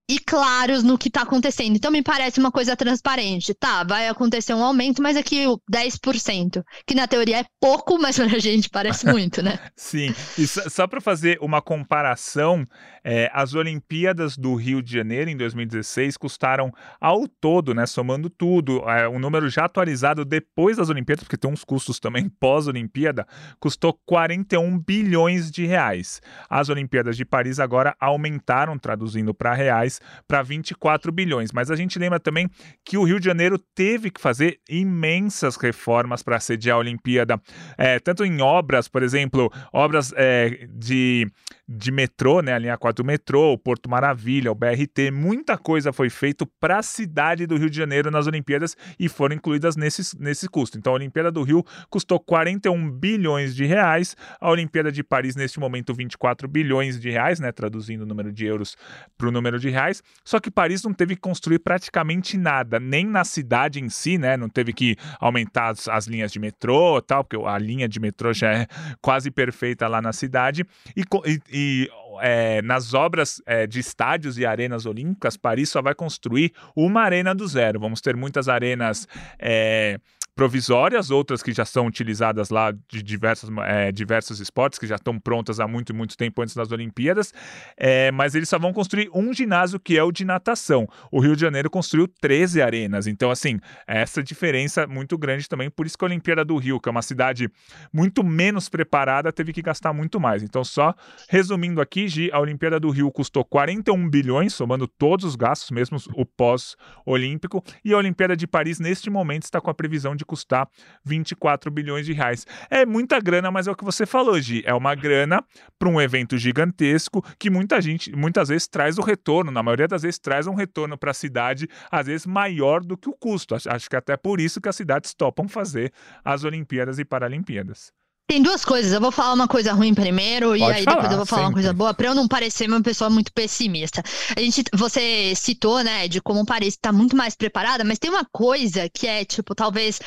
e 0.10 0.20
claros 0.20 0.84
no 0.84 0.98
que 0.98 1.08
está 1.08 1.22
acontecendo. 1.22 1.76
Então 1.76 1.92
me 1.92 2.04
parece 2.04 2.40
uma 2.40 2.52
coisa 2.52 2.76
transparente. 2.76 3.54
Tá, 3.54 3.84
vai 3.84 4.08
acontecer 4.08 4.54
um 4.54 4.64
aumento, 4.64 5.02
mas 5.02 5.18
aqui 5.18 5.48
o 5.48 5.60
10%, 5.72 6.64
que 6.86 6.96
na 6.96 7.08
teoria 7.08 7.40
é 7.40 7.46
pouco, 7.60 7.98
mas 8.02 8.18
pra 8.18 8.40
gente 8.40 8.70
parece 8.70 9.06
muito, 9.06 9.42
né? 9.42 9.60
Sim, 9.76 10.14
e 10.38 10.48
só, 10.48 10.70
só 10.70 10.88
para 10.88 11.02
fazer 11.02 11.38
uma 11.42 11.62
comparação, 11.62 12.68
é, 13.04 13.30
as 13.34 13.54
Olimpíadas 13.54 14.38
do 14.38 14.56
Rio 14.56 14.82
de 14.82 14.94
Janeiro 14.94 15.30
em 15.30 15.38
2016 15.38 16.18
custaram 16.18 16.72
ao 17.00 17.28
todo, 17.28 17.74
né, 17.74 17.86
somando 17.86 18.30
tudo, 18.30 18.88
é, 18.90 19.08
um 19.08 19.20
número 19.20 19.50
já 19.50 19.66
atualizado 19.66 20.24
depois 20.24 20.78
das 20.78 20.90
Olimpíadas, 20.90 21.24
porque 21.24 21.38
tem 21.38 21.52
uns 21.52 21.64
custos 21.64 22.00
também 22.00 22.30
pós-Olimpíada, 22.30 23.28
custou 23.60 24.00
41 24.06 24.78
bilhões 24.80 25.50
de 25.50 25.66
reais. 25.66 26.22
As 26.50 26.70
Olimpíadas 26.70 27.18
de 27.18 27.26
Paris 27.26 27.60
agora 27.60 27.96
aumentaram, 28.00 28.78
traduzindo 28.78 29.34
para 29.34 29.54
reais, 29.54 29.95
para 30.28 30.42
24 30.42 31.12
bilhões. 31.12 31.52
Mas 31.52 31.72
a 31.72 31.76
gente 31.76 31.98
lembra 32.00 32.20
também 32.20 32.50
que 32.84 32.98
o 32.98 33.04
Rio 33.04 33.20
de 33.20 33.26
Janeiro 33.26 33.58
teve 33.58 34.10
que 34.10 34.22
fazer 34.22 34.60
imensas 34.70 35.56
reformas 35.56 36.24
para 36.24 36.40
sediar 36.40 36.78
a 36.78 36.80
Olimpíada, 36.80 37.42
é, 37.78 38.00
tanto 38.00 38.26
em 38.26 38.42
obras, 38.42 38.88
por 38.88 39.04
exemplo, 39.04 39.52
obras 39.72 40.14
é, 40.16 40.68
de, 40.70 41.28
de 41.68 41.92
metrô, 41.92 42.42
né, 42.42 42.54
a 42.54 42.60
linha 42.60 42.78
4 42.78 43.04
do 43.04 43.08
metrô, 43.08 43.54
o 43.54 43.58
Porto 43.58 43.90
Maravilha, 43.90 44.52
o 44.52 44.56
BRT, 44.56 45.10
muita 45.12 45.58
coisa 45.58 45.92
foi 45.92 46.10
feito 46.12 46.46
para 46.60 46.78
a 46.78 46.84
cidade 46.84 47.48
do 47.48 47.58
Rio 47.58 47.70
de 47.70 47.78
Janeiro 47.78 48.12
nas 48.12 48.28
Olimpíadas 48.28 48.78
e 49.00 49.10
foram 49.10 49.36
incluídas 49.36 49.76
nesse, 49.76 50.18
nesse 50.20 50.48
custo. 50.48 50.78
Então 50.78 50.94
a 50.94 50.96
Olimpíada 50.96 51.32
do 51.32 51.42
Rio 51.42 51.64
custou 51.90 52.20
41 52.20 52.92
bilhões 52.92 53.56
de 53.56 53.66
reais, 53.66 54.16
a 54.40 54.50
Olimpíada 54.50 54.92
de 54.92 55.04
Paris 55.04 55.36
neste 55.36 55.60
momento 55.60 55.94
24 55.94 56.48
bilhões 56.48 57.00
de 57.00 57.10
reais, 57.10 57.40
né, 57.40 57.52
traduzindo 57.52 58.02
o 58.04 58.06
número 58.06 58.32
de 58.32 58.46
euros 58.46 58.78
para 59.18 59.28
o 59.28 59.32
número 59.32 59.60
de 59.60 59.70
reais. 59.70 60.04
Só 60.24 60.40
que 60.40 60.52
Paris 60.52 60.84
não 60.84 60.94
teve 60.94 61.16
que 61.16 61.22
construir 61.22 61.60
praticamente 61.60 62.38
nada, 62.38 62.80
nem 62.80 63.06
na 63.06 63.24
cidade 63.24 63.80
em 63.80 63.90
si, 63.90 64.20
né, 64.20 64.38
não 64.38 64.50
teve 64.50 64.72
que 64.72 64.96
aumentar 65.20 65.70
as, 65.70 65.88
as 65.88 66.06
linhas 66.06 66.32
de 66.32 66.38
metrô, 66.38 67.02
tal, 67.02 67.24
porque 67.24 67.44
a 67.44 67.58
linha 67.58 67.88
de 67.88 68.00
metrô 68.00 68.32
já 68.34 68.52
é 68.52 68.68
quase 69.02 69.32
perfeita 69.32 69.88
lá 69.88 70.00
na 70.00 70.14
cidade 70.14 70.64
e, 70.96 71.04
e, 71.26 71.55
и 71.56 71.90
é, 72.22 72.62
nas 72.62 72.94
obras 72.94 73.42
é, 73.46 73.68
de 73.68 73.80
estádios 73.80 74.38
e 74.38 74.46
arenas 74.46 74.86
olímpicas, 74.86 75.38
Paris 75.38 75.70
só 75.70 75.82
vai 75.82 75.96
construir 75.96 76.54
uma 76.76 77.02
arena 77.02 77.34
do 77.34 77.48
zero. 77.48 77.80
Vamos 77.80 78.02
ter 78.02 78.16
muitas 78.16 78.48
arenas 78.48 79.08
é, 79.40 80.00
provisórias, 80.36 81.12
outras 81.12 81.42
que 81.42 81.54
já 81.54 81.64
são 81.64 81.88
utilizadas 81.88 82.50
lá 82.50 82.74
de 82.90 83.02
diversos, 83.02 83.50
é, 83.66 83.90
diversos 83.92 84.42
esportes, 84.42 84.78
que 84.78 84.86
já 84.86 84.96
estão 84.96 85.18
prontas 85.18 85.62
há 85.62 85.68
muito, 85.68 85.94
muito 85.94 86.18
tempo 86.18 86.42
antes 86.42 86.54
das 86.54 86.72
Olimpíadas, 86.74 87.34
é, 87.78 88.12
mas 88.12 88.36
eles 88.36 88.50
só 88.50 88.60
vão 88.60 88.74
construir 88.74 89.10
um 89.14 89.34
ginásio 89.34 89.80
que 89.80 89.98
é 89.98 90.04
o 90.04 90.12
de 90.12 90.26
natação. 90.26 90.88
O 91.10 91.22
Rio 91.22 91.36
de 91.36 91.42
Janeiro 91.42 91.70
construiu 91.70 92.06
13 92.20 92.62
arenas, 92.62 93.08
então, 93.08 93.32
assim, 93.32 93.60
essa 93.88 94.22
diferença 94.22 94.82
é 94.82 94.88
muito 94.88 95.18
grande 95.18 95.48
também, 95.48 95.70
por 95.70 95.86
isso 95.86 95.98
que 95.98 96.04
a 96.04 96.08
Olimpíada 96.08 96.44
do 96.44 96.58
Rio, 96.58 96.82
que 96.82 96.90
é 96.90 96.92
uma 96.92 97.02
cidade 97.02 97.50
muito 97.94 98.22
menos 98.22 98.68
preparada, 98.68 99.32
teve 99.32 99.54
que 99.54 99.62
gastar 99.62 99.94
muito 99.94 100.20
mais. 100.20 100.44
Então, 100.44 100.66
só 100.66 100.94
resumindo 101.30 101.80
aqui, 101.80 102.05
Gi, 102.08 102.30
a 102.32 102.40
Olimpíada 102.40 102.80
do 102.80 102.90
Rio 102.90 103.12
custou 103.12 103.44
41 103.44 104.10
bilhões, 104.10 104.54
somando 104.54 104.88
todos 104.88 105.26
os 105.26 105.36
gastos, 105.36 105.72
mesmo 105.72 105.98
o 106.14 106.26
pós-olímpico, 106.26 107.64
e 107.84 107.94
a 107.94 107.98
Olimpíada 107.98 108.36
de 108.36 108.48
Paris, 108.48 108.80
neste 108.80 109.10
momento, 109.10 109.44
está 109.44 109.60
com 109.62 109.70
a 109.70 109.74
previsão 109.74 110.16
de 110.16 110.26
custar 110.26 110.68
24 111.04 111.70
bilhões 111.72 112.06
de 112.06 112.14
reais. 112.14 112.46
É 112.70 112.86
muita 112.86 113.20
grana, 113.20 113.52
mas 113.52 113.68
é 113.68 113.72
o 113.72 113.76
que 113.76 113.84
você 113.84 114.06
falou, 114.06 114.40
Gi. 114.40 114.64
É 114.66 114.74
uma 114.74 114.96
grana 114.96 115.44
para 115.78 115.90
um 115.90 116.00
evento 116.00 116.38
gigantesco 116.38 117.24
que 117.38 117.50
muita 117.50 117.82
gente, 117.82 118.16
muitas 118.16 118.50
vezes, 118.50 118.68
traz 118.68 118.98
o 118.98 119.02
retorno. 119.02 119.52
Na 119.52 119.64
maioria 119.64 119.88
das 119.88 120.04
vezes, 120.04 120.20
traz 120.20 120.48
um 120.48 120.56
retorno 120.56 120.98
para 120.98 121.12
a 121.12 121.14
cidade, 121.14 121.68
às 121.92 122.08
vezes 122.08 122.26
maior 122.26 122.82
do 122.82 122.98
que 122.98 123.10
o 123.10 123.14
custo. 123.14 123.56
Acho 123.56 123.90
que 123.90 123.96
até 123.96 124.18
por 124.18 124.40
isso 124.40 124.62
que 124.62 124.70
as 124.70 124.76
cidades 124.76 125.14
topam 125.14 125.48
fazer 125.48 125.92
as 126.24 126.44
Olimpíadas 126.44 127.00
e 127.00 127.06
Paralimpíadas. 127.06 127.92
Tem 128.28 128.42
duas 128.42 128.66
coisas. 128.66 128.92
Eu 128.92 129.00
vou 129.00 129.12
falar 129.12 129.34
uma 129.34 129.48
coisa 129.48 129.72
ruim 129.72 129.94
primeiro 129.94 130.48
Pode 130.48 130.62
e 130.62 130.64
aí 130.64 130.84
falar, 130.84 130.96
depois 130.96 131.12
eu 131.12 131.18
vou 131.18 131.26
falar 131.28 131.42
sempre. 131.44 131.50
uma 131.50 131.54
coisa 131.54 131.74
boa, 131.74 131.94
para 131.94 132.08
eu 132.08 132.16
não 132.16 132.28
parecer 132.28 132.68
uma 132.68 132.82
pessoa 132.82 133.08
muito 133.08 133.32
pessimista. 133.32 134.02
A 134.36 134.40
gente, 134.40 134.64
você 134.74 135.34
citou, 135.36 135.84
né, 135.84 136.08
de 136.08 136.20
como 136.20 136.42
o 136.42 136.46
Paris 136.46 136.74
está 136.74 136.92
muito 136.92 137.16
mais 137.16 137.36
preparada, 137.36 137.84
mas 137.84 138.00
tem 138.00 138.10
uma 138.10 138.26
coisa 138.26 138.90
que 138.90 139.06
é 139.06 139.24
tipo 139.24 139.54
talvez 139.54 140.00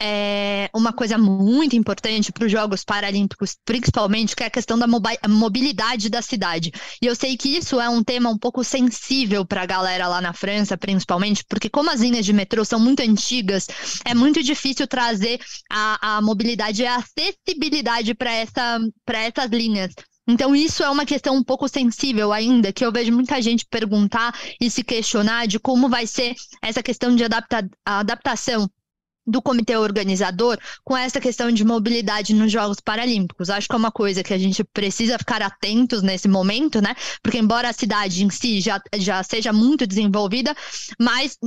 é, 0.00 0.70
uma 0.72 0.92
coisa 0.92 1.18
muito 1.18 1.74
importante 1.74 2.30
para 2.30 2.46
os 2.46 2.52
Jogos 2.52 2.84
Paralímpicos, 2.84 3.56
principalmente, 3.64 4.36
que 4.36 4.44
é 4.44 4.46
a 4.46 4.50
questão 4.50 4.78
da 4.78 4.86
mobilidade 4.86 6.08
da 6.08 6.22
cidade. 6.22 6.70
E 7.02 7.06
eu 7.06 7.16
sei 7.16 7.36
que 7.36 7.48
isso 7.48 7.80
é 7.80 7.88
um 7.88 8.04
tema 8.04 8.30
um 8.30 8.38
pouco 8.38 8.62
sensível 8.62 9.44
para 9.44 9.62
a 9.62 9.66
galera 9.66 10.06
lá 10.06 10.20
na 10.20 10.32
França, 10.32 10.76
principalmente, 10.76 11.44
porque 11.48 11.68
como 11.68 11.90
as 11.90 12.00
linhas 12.00 12.24
de 12.24 12.32
metrô 12.32 12.64
são 12.64 12.78
muito 12.78 13.00
antigas, 13.00 13.66
é 14.04 14.14
muito 14.14 14.44
difícil 14.44 14.86
trazer 14.86 15.40
a, 15.68 16.18
a 16.18 16.22
mobilidade 16.22 16.82
e 16.82 16.86
a 16.86 16.96
acessibilidade 16.96 17.63
visibilidade 17.64 18.14
para 18.14 18.32
essa, 18.32 18.78
essas 19.08 19.50
linhas. 19.50 19.92
Então, 20.26 20.54
isso 20.56 20.82
é 20.82 20.88
uma 20.88 21.04
questão 21.04 21.36
um 21.36 21.44
pouco 21.44 21.68
sensível 21.68 22.32
ainda, 22.32 22.72
que 22.72 22.84
eu 22.84 22.90
vejo 22.90 23.12
muita 23.12 23.40
gente 23.42 23.66
perguntar 23.66 24.34
e 24.60 24.70
se 24.70 24.82
questionar 24.82 25.46
de 25.46 25.58
como 25.58 25.88
vai 25.88 26.06
ser 26.06 26.34
essa 26.62 26.82
questão 26.82 27.14
de 27.14 27.24
adapta 27.24 27.68
adaptação 27.84 28.68
do 29.26 29.40
comitê 29.40 29.76
organizador 29.76 30.58
com 30.84 30.96
essa 30.96 31.20
questão 31.20 31.50
de 31.50 31.64
mobilidade 31.64 32.34
nos 32.34 32.50
Jogos 32.52 32.80
Paralímpicos. 32.80 33.50
Acho 33.50 33.68
que 33.68 33.74
é 33.74 33.78
uma 33.78 33.90
coisa 33.90 34.22
que 34.22 34.34
a 34.34 34.38
gente 34.38 34.62
precisa 34.64 35.18
ficar 35.18 35.42
atentos 35.42 36.02
nesse 36.02 36.28
momento, 36.28 36.80
né? 36.80 36.94
Porque 37.22 37.38
embora 37.38 37.68
a 37.68 37.72
cidade 37.72 38.24
em 38.24 38.30
si 38.30 38.60
já, 38.60 38.80
já 38.96 39.22
seja 39.22 39.52
muito 39.52 39.86
desenvolvida, 39.86 40.54
mas 40.98 41.38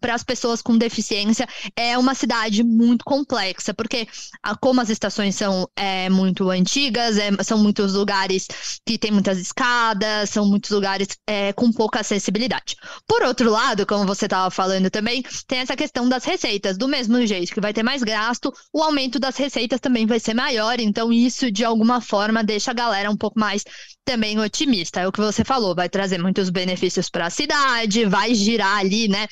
para 0.00 0.14
as 0.14 0.24
pessoas 0.24 0.62
com 0.62 0.76
deficiência 0.76 1.46
é 1.76 1.96
uma 1.96 2.14
cidade 2.14 2.62
muito 2.62 3.04
complexa, 3.04 3.72
porque 3.72 4.08
a, 4.42 4.56
como 4.56 4.80
as 4.80 4.90
estações 4.90 5.34
são 5.34 5.68
é, 5.76 6.08
muito 6.08 6.50
antigas, 6.50 7.18
é, 7.18 7.30
são 7.42 7.58
muitos 7.58 7.94
lugares 7.94 8.46
que 8.84 8.98
tem 8.98 9.10
muitas 9.10 9.38
escadas, 9.38 10.30
são 10.30 10.46
muitos 10.46 10.70
lugares 10.70 11.08
é, 11.26 11.52
com 11.52 11.72
pouca 11.72 12.00
acessibilidade. 12.00 12.76
Por 13.06 13.22
outro 13.22 13.50
lado, 13.50 13.86
como 13.86 14.06
você 14.06 14.26
estava 14.26 14.50
falando 14.50 14.90
também, 14.90 15.22
tem 15.46 15.60
essa 15.60 15.76
questão 15.76 16.08
das 16.08 16.24
receitas 16.24 16.76
do 16.80 16.88
mesmo 16.88 17.26
jeito 17.26 17.52
que 17.52 17.60
vai 17.60 17.74
ter 17.74 17.82
mais 17.82 18.02
gasto, 18.02 18.50
o 18.72 18.82
aumento 18.82 19.20
das 19.20 19.36
receitas 19.36 19.78
também 19.80 20.06
vai 20.06 20.18
ser 20.18 20.32
maior. 20.32 20.80
Então, 20.80 21.12
isso 21.12 21.52
de 21.52 21.62
alguma 21.62 22.00
forma 22.00 22.42
deixa 22.42 22.70
a 22.70 22.74
galera 22.74 23.10
um 23.10 23.16
pouco 23.16 23.38
mais 23.38 23.62
também 24.02 24.40
otimista. 24.40 25.00
É 25.00 25.06
o 25.06 25.12
que 25.12 25.20
você 25.20 25.44
falou, 25.44 25.74
vai 25.74 25.90
trazer 25.90 26.18
muitos 26.18 26.48
benefícios 26.48 27.10
para 27.10 27.26
a 27.26 27.30
cidade, 27.30 28.06
vai 28.06 28.34
girar 28.34 28.78
ali, 28.78 29.08
né? 29.08 29.26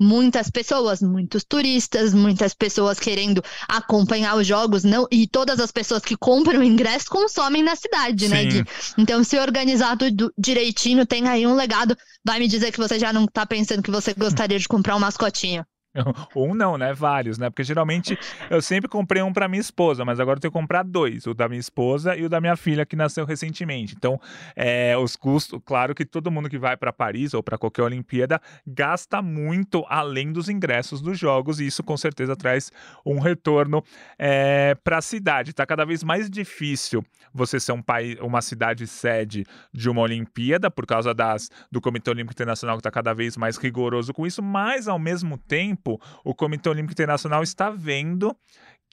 muitas 0.00 0.50
pessoas, 0.50 1.00
muitos 1.00 1.44
turistas, 1.44 2.12
muitas 2.12 2.54
pessoas 2.54 2.98
querendo 2.98 3.42
acompanhar 3.68 4.36
os 4.36 4.46
jogos, 4.46 4.82
não 4.82 5.06
e 5.12 5.28
todas 5.28 5.60
as 5.60 5.70
pessoas 5.70 6.02
que 6.02 6.16
compram 6.16 6.58
o 6.58 6.64
ingresso 6.64 7.06
consomem 7.08 7.62
na 7.62 7.76
cidade, 7.76 8.28
né, 8.28 8.38
Sim. 8.38 8.44
né, 8.44 8.50
Gui? 8.50 8.64
Então, 8.98 9.22
se 9.22 9.38
organizar 9.38 9.96
tudo 9.96 10.32
direitinho, 10.36 11.06
tem 11.06 11.28
aí 11.28 11.46
um 11.46 11.54
legado. 11.54 11.96
Vai 12.24 12.40
me 12.40 12.48
dizer 12.48 12.72
que 12.72 12.78
você 12.78 12.98
já 12.98 13.12
não 13.12 13.26
tá 13.26 13.46
pensando 13.46 13.82
que 13.82 13.90
você 13.90 14.12
gostaria 14.12 14.58
de 14.58 14.66
comprar 14.66 14.96
um 14.96 15.00
mascotinho. 15.00 15.64
Um 16.34 16.54
não, 16.54 16.78
né? 16.78 16.92
Vários, 16.92 17.38
né? 17.38 17.50
Porque 17.50 17.62
geralmente 17.62 18.18
eu 18.50 18.62
sempre 18.62 18.88
comprei 18.88 19.22
um 19.22 19.32
para 19.32 19.48
minha 19.48 19.60
esposa, 19.60 20.04
mas 20.04 20.18
agora 20.18 20.38
eu 20.38 20.40
tenho 20.40 20.52
que 20.52 20.58
comprar 20.58 20.82
dois: 20.82 21.26
o 21.26 21.34
da 21.34 21.48
minha 21.48 21.60
esposa 21.60 22.16
e 22.16 22.24
o 22.24 22.28
da 22.28 22.40
minha 22.40 22.56
filha, 22.56 22.86
que 22.86 22.96
nasceu 22.96 23.24
recentemente. 23.24 23.94
Então, 23.96 24.20
é, 24.56 24.96
os 24.96 25.16
custos, 25.16 25.60
claro 25.64 25.94
que 25.94 26.04
todo 26.04 26.30
mundo 26.30 26.48
que 26.48 26.58
vai 26.58 26.76
para 26.76 26.92
Paris 26.92 27.34
ou 27.34 27.42
para 27.42 27.58
qualquer 27.58 27.82
Olimpíada 27.82 28.40
gasta 28.66 29.20
muito 29.20 29.84
além 29.88 30.32
dos 30.32 30.48
ingressos 30.48 31.00
dos 31.00 31.18
jogos, 31.18 31.60
e 31.60 31.66
isso 31.66 31.82
com 31.82 31.96
certeza 31.96 32.34
traz 32.34 32.70
um 33.04 33.18
retorno 33.18 33.84
é, 34.18 34.74
para 34.82 34.98
a 34.98 35.02
cidade. 35.02 35.50
Está 35.50 35.66
cada 35.66 35.84
vez 35.84 36.02
mais 36.02 36.30
difícil 36.30 37.04
você 37.34 37.60
ser 37.60 37.72
um 37.72 37.82
país, 37.82 38.18
uma 38.20 38.40
cidade 38.40 38.86
sede 38.86 39.44
de 39.72 39.88
uma 39.88 40.02
Olimpíada, 40.02 40.70
por 40.70 40.86
causa 40.86 41.14
das, 41.14 41.50
do 41.70 41.80
Comitê 41.80 42.10
Olímpico 42.10 42.32
Internacional 42.32 42.76
que 42.76 42.80
está 42.80 42.90
cada 42.90 43.12
vez 43.12 43.36
mais 43.36 43.56
rigoroso 43.56 44.12
com 44.12 44.26
isso, 44.26 44.42
mas 44.42 44.88
ao 44.88 44.98
mesmo 44.98 45.36
tempo 45.36 45.81
tempo, 45.82 46.00
o 46.24 46.34
Comitê 46.34 46.68
Olímpico 46.68 46.92
Internacional 46.92 47.42
está 47.42 47.70
vendo 47.70 48.36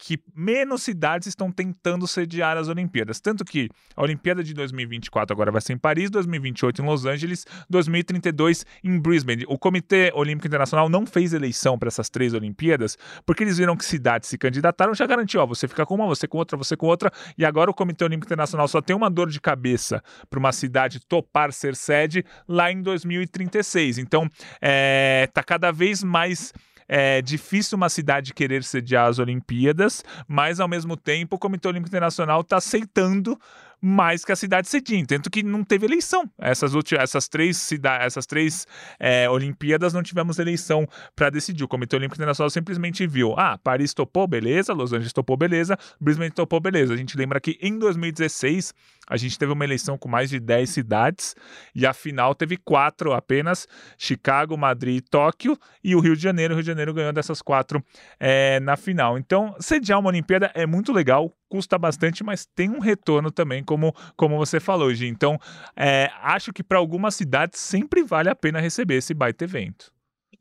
que 0.01 0.17
menos 0.33 0.83
cidades 0.83 1.27
estão 1.27 1.51
tentando 1.51 2.07
sediar 2.07 2.57
as 2.57 2.69
Olimpíadas. 2.69 3.19
Tanto 3.19 3.43
que 3.43 3.69
a 3.95 4.01
Olimpíada 4.01 4.41
de 4.41 4.53
2024 4.53 5.33
agora 5.33 5.51
vai 5.51 5.59
ser 5.59 5.73
em 5.73 5.77
Paris, 5.77 6.09
2028 6.09 6.81
em 6.81 6.85
Los 6.85 7.05
Angeles, 7.05 7.45
2032 7.69 8.65
em 8.81 8.97
Brisbane. 8.97 9.43
O 9.47 9.59
Comitê 9.59 10.11
Olímpico 10.15 10.47
Internacional 10.47 10.87
não 10.87 11.05
fez 11.05 11.33
eleição 11.33 11.77
para 11.77 11.89
essas 11.89 12.09
três 12.09 12.33
Olimpíadas, 12.33 12.97
porque 13.25 13.43
eles 13.43 13.57
viram 13.57 13.75
que 13.75 13.83
cidades 13.83 14.29
se 14.29 14.37
candidataram, 14.37 14.95
já 14.95 15.05
garantiu, 15.05 15.41
ó, 15.41 15.45
você 15.45 15.67
fica 15.67 15.85
com 15.85 15.95
uma, 15.95 16.07
você 16.07 16.27
com 16.27 16.37
outra, 16.37 16.57
você 16.57 16.77
com 16.77 16.87
outra, 16.87 17.11
e 17.37 17.43
agora 17.43 17.69
o 17.69 17.73
Comitê 17.73 18.05
Olímpico 18.05 18.27
Internacional 18.27 18.69
só 18.69 18.81
tem 18.81 18.95
uma 18.95 19.09
dor 19.09 19.29
de 19.29 19.41
cabeça 19.41 20.01
para 20.29 20.39
uma 20.39 20.53
cidade 20.53 21.01
topar 21.01 21.51
ser 21.51 21.75
sede 21.75 22.23
lá 22.47 22.71
em 22.71 22.81
2036. 22.81 23.97
Então, 23.97 24.29
é, 24.61 25.27
tá 25.33 25.43
cada 25.43 25.71
vez 25.71 26.01
mais 26.03 26.53
é 26.89 27.21
difícil 27.21 27.75
uma 27.75 27.87
cidade 27.87 28.33
querer 28.33 28.63
sediar 28.63 29.07
as 29.07 29.19
Olimpíadas, 29.19 30.03
mas 30.27 30.59
ao 30.59 30.67
mesmo 30.67 30.97
tempo 30.97 31.35
o 31.35 31.39
Comitê 31.39 31.67
Olímpico 31.67 31.89
Internacional 31.89 32.41
está 32.41 32.57
aceitando 32.57 33.39
mais 33.81 34.25
que 34.25 34.31
a 34.31 34.35
cidade 34.35 34.67
cedim, 34.67 35.05
tanto 35.05 35.29
que 35.29 35.43
não 35.43 35.63
teve 35.63 35.85
eleição. 35.85 36.29
Essas, 36.37 36.73
essas 36.97 37.27
três, 37.27 37.69
essas 38.01 38.25
três 38.25 38.67
é, 38.99 39.29
Olimpíadas 39.29 39.93
não 39.93 40.03
tivemos 40.03 40.39
eleição 40.39 40.87
para 41.15 41.29
decidir. 41.29 41.63
O 41.63 41.67
Comitê 41.67 41.95
Olímpico 41.95 42.15
Internacional 42.15 42.49
simplesmente 42.49 43.05
viu: 43.07 43.33
ah, 43.37 43.57
Paris 43.57 43.93
topou, 43.93 44.27
beleza, 44.27 44.73
Los 44.73 44.91
Angeles 44.91 45.13
topou, 45.13 45.37
beleza, 45.37 45.77
Brisbane 45.99 46.31
topou, 46.31 46.59
beleza. 46.59 46.93
A 46.93 46.97
gente 46.97 47.17
lembra 47.17 47.39
que 47.39 47.57
em 47.61 47.77
2016 47.77 48.73
a 49.09 49.17
gente 49.17 49.39
teve 49.39 49.51
uma 49.51 49.63
eleição 49.63 49.97
com 49.97 50.07
mais 50.07 50.29
de 50.29 50.39
10 50.39 50.69
cidades 50.69 51.35
e 51.73 51.85
a 51.85 51.93
final 51.93 52.35
teve 52.35 52.57
quatro 52.57 53.13
apenas: 53.13 53.67
Chicago, 53.97 54.57
Madrid 54.57 54.97
e 54.97 55.01
Tóquio, 55.01 55.57
e 55.83 55.95
o 55.95 55.99
Rio 55.99 56.15
de 56.15 56.21
Janeiro. 56.21 56.53
O 56.53 56.57
Rio 56.57 56.63
de 56.63 56.67
Janeiro 56.67 56.93
ganhou 56.93 57.11
dessas 57.11 57.41
quatro 57.41 57.83
é, 58.19 58.59
na 58.59 58.77
final. 58.77 59.17
Então, 59.17 59.55
sediar 59.59 59.99
uma 59.99 60.09
Olimpíada 60.09 60.51
é 60.53 60.65
muito 60.65 60.91
legal, 60.91 61.33
custa 61.49 61.77
bastante, 61.77 62.23
mas 62.23 62.45
tem 62.45 62.69
um 62.69 62.79
retorno 62.79 63.31
também, 63.31 63.63
como, 63.63 63.93
como 64.15 64.37
você 64.37 64.59
falou, 64.59 64.93
Gi. 64.93 65.07
Então, 65.07 65.39
é, 65.75 66.09
acho 66.21 66.53
que 66.53 66.63
para 66.63 66.77
algumas 66.77 67.15
cidades 67.15 67.59
sempre 67.59 68.03
vale 68.03 68.29
a 68.29 68.35
pena 68.35 68.61
receber 68.61 68.95
esse 68.95 69.13
baita 69.13 69.43
evento. 69.43 69.91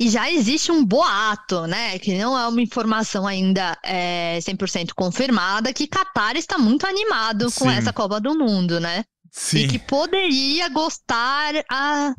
E 0.00 0.08
já 0.08 0.30
existe 0.30 0.70
um 0.70 0.84
boato, 0.84 1.66
né? 1.66 1.98
Que 1.98 2.16
não 2.16 2.38
é 2.38 2.46
uma 2.46 2.62
informação 2.62 3.26
ainda 3.26 3.76
é, 3.82 4.38
100% 4.38 4.90
confirmada, 4.94 5.72
que 5.72 5.88
Qatar 5.88 6.36
está 6.36 6.56
muito 6.56 6.86
animado 6.86 7.50
Sim. 7.50 7.58
com 7.58 7.70
essa 7.70 7.92
Copa 7.92 8.20
do 8.20 8.38
Mundo, 8.38 8.78
né? 8.78 9.04
Sim. 9.30 9.58
E 9.58 9.68
que 9.68 9.78
poderia 9.78 10.68
gostar 10.68 11.52
a 11.68 12.14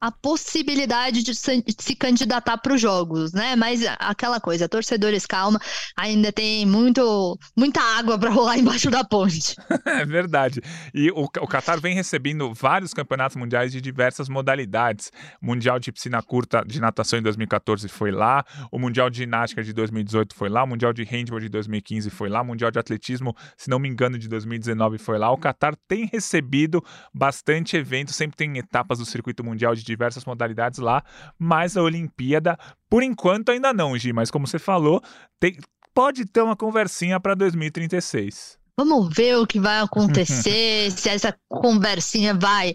a 0.00 0.10
possibilidade 0.10 1.22
de 1.22 1.34
se 1.34 1.94
candidatar 1.94 2.56
para 2.56 2.74
os 2.74 2.80
jogos, 2.80 3.32
né? 3.32 3.54
Mas 3.54 3.82
aquela 3.98 4.40
coisa, 4.40 4.66
torcedores, 4.66 5.26
calma, 5.26 5.60
ainda 5.94 6.32
tem 6.32 6.64
muito, 6.64 7.38
muita 7.54 7.82
água 7.82 8.18
para 8.18 8.30
rolar 8.30 8.56
embaixo 8.58 8.90
da 8.90 9.04
ponte. 9.04 9.54
é 9.84 10.06
verdade. 10.06 10.62
E 10.94 11.10
o, 11.10 11.24
o 11.24 11.46
Qatar 11.46 11.80
vem 11.80 11.94
recebendo 11.94 12.54
vários 12.54 12.94
campeonatos 12.94 13.36
mundiais 13.36 13.72
de 13.72 13.80
diversas 13.80 14.28
modalidades. 14.28 15.12
O 15.42 15.46
Mundial 15.46 15.78
de 15.78 15.92
Piscina 15.92 16.22
Curta 16.22 16.64
de 16.66 16.80
Natação 16.80 17.18
em 17.18 17.22
2014 17.22 17.86
foi 17.88 18.10
lá, 18.10 18.44
o 18.72 18.78
Mundial 18.78 19.10
de 19.10 19.18
Ginástica 19.18 19.62
de 19.62 19.72
2018 19.74 20.34
foi 20.34 20.48
lá, 20.48 20.64
o 20.64 20.66
Mundial 20.66 20.94
de 20.94 21.04
Handball 21.04 21.40
de 21.40 21.48
2015 21.50 22.08
foi 22.08 22.30
lá, 22.30 22.40
o 22.40 22.44
Mundial 22.44 22.70
de 22.70 22.78
Atletismo, 22.78 23.36
se 23.56 23.68
não 23.68 23.78
me 23.78 23.88
engano, 23.88 24.18
de 24.18 24.28
2019 24.28 24.96
foi 24.96 25.18
lá. 25.18 25.30
O 25.30 25.36
Qatar 25.36 25.74
tem 25.86 26.08
recebido 26.10 26.82
bastante 27.12 27.76
evento, 27.76 28.12
sempre 28.12 28.36
tem 28.36 28.56
etapas 28.56 28.98
do 28.98 29.04
circuito 29.04 29.44
mundial 29.44 29.74
de 29.74 29.89
diversas 29.90 30.24
modalidades 30.24 30.78
lá, 30.78 31.02
mas 31.38 31.76
a 31.76 31.82
Olimpíada, 31.82 32.58
por 32.88 33.02
enquanto, 33.02 33.50
ainda 33.50 33.72
não, 33.72 33.96
Gi. 33.96 34.12
Mas 34.12 34.30
como 34.30 34.46
você 34.46 34.58
falou, 34.58 35.02
tem, 35.38 35.58
pode 35.94 36.24
ter 36.24 36.42
uma 36.42 36.56
conversinha 36.56 37.20
para 37.20 37.34
2036. 37.34 38.58
Vamos 38.76 39.14
ver 39.14 39.36
o 39.36 39.46
que 39.46 39.60
vai 39.60 39.80
acontecer, 39.80 40.90
se 40.96 41.08
essa 41.08 41.36
conversinha 41.48 42.32
vai 42.34 42.74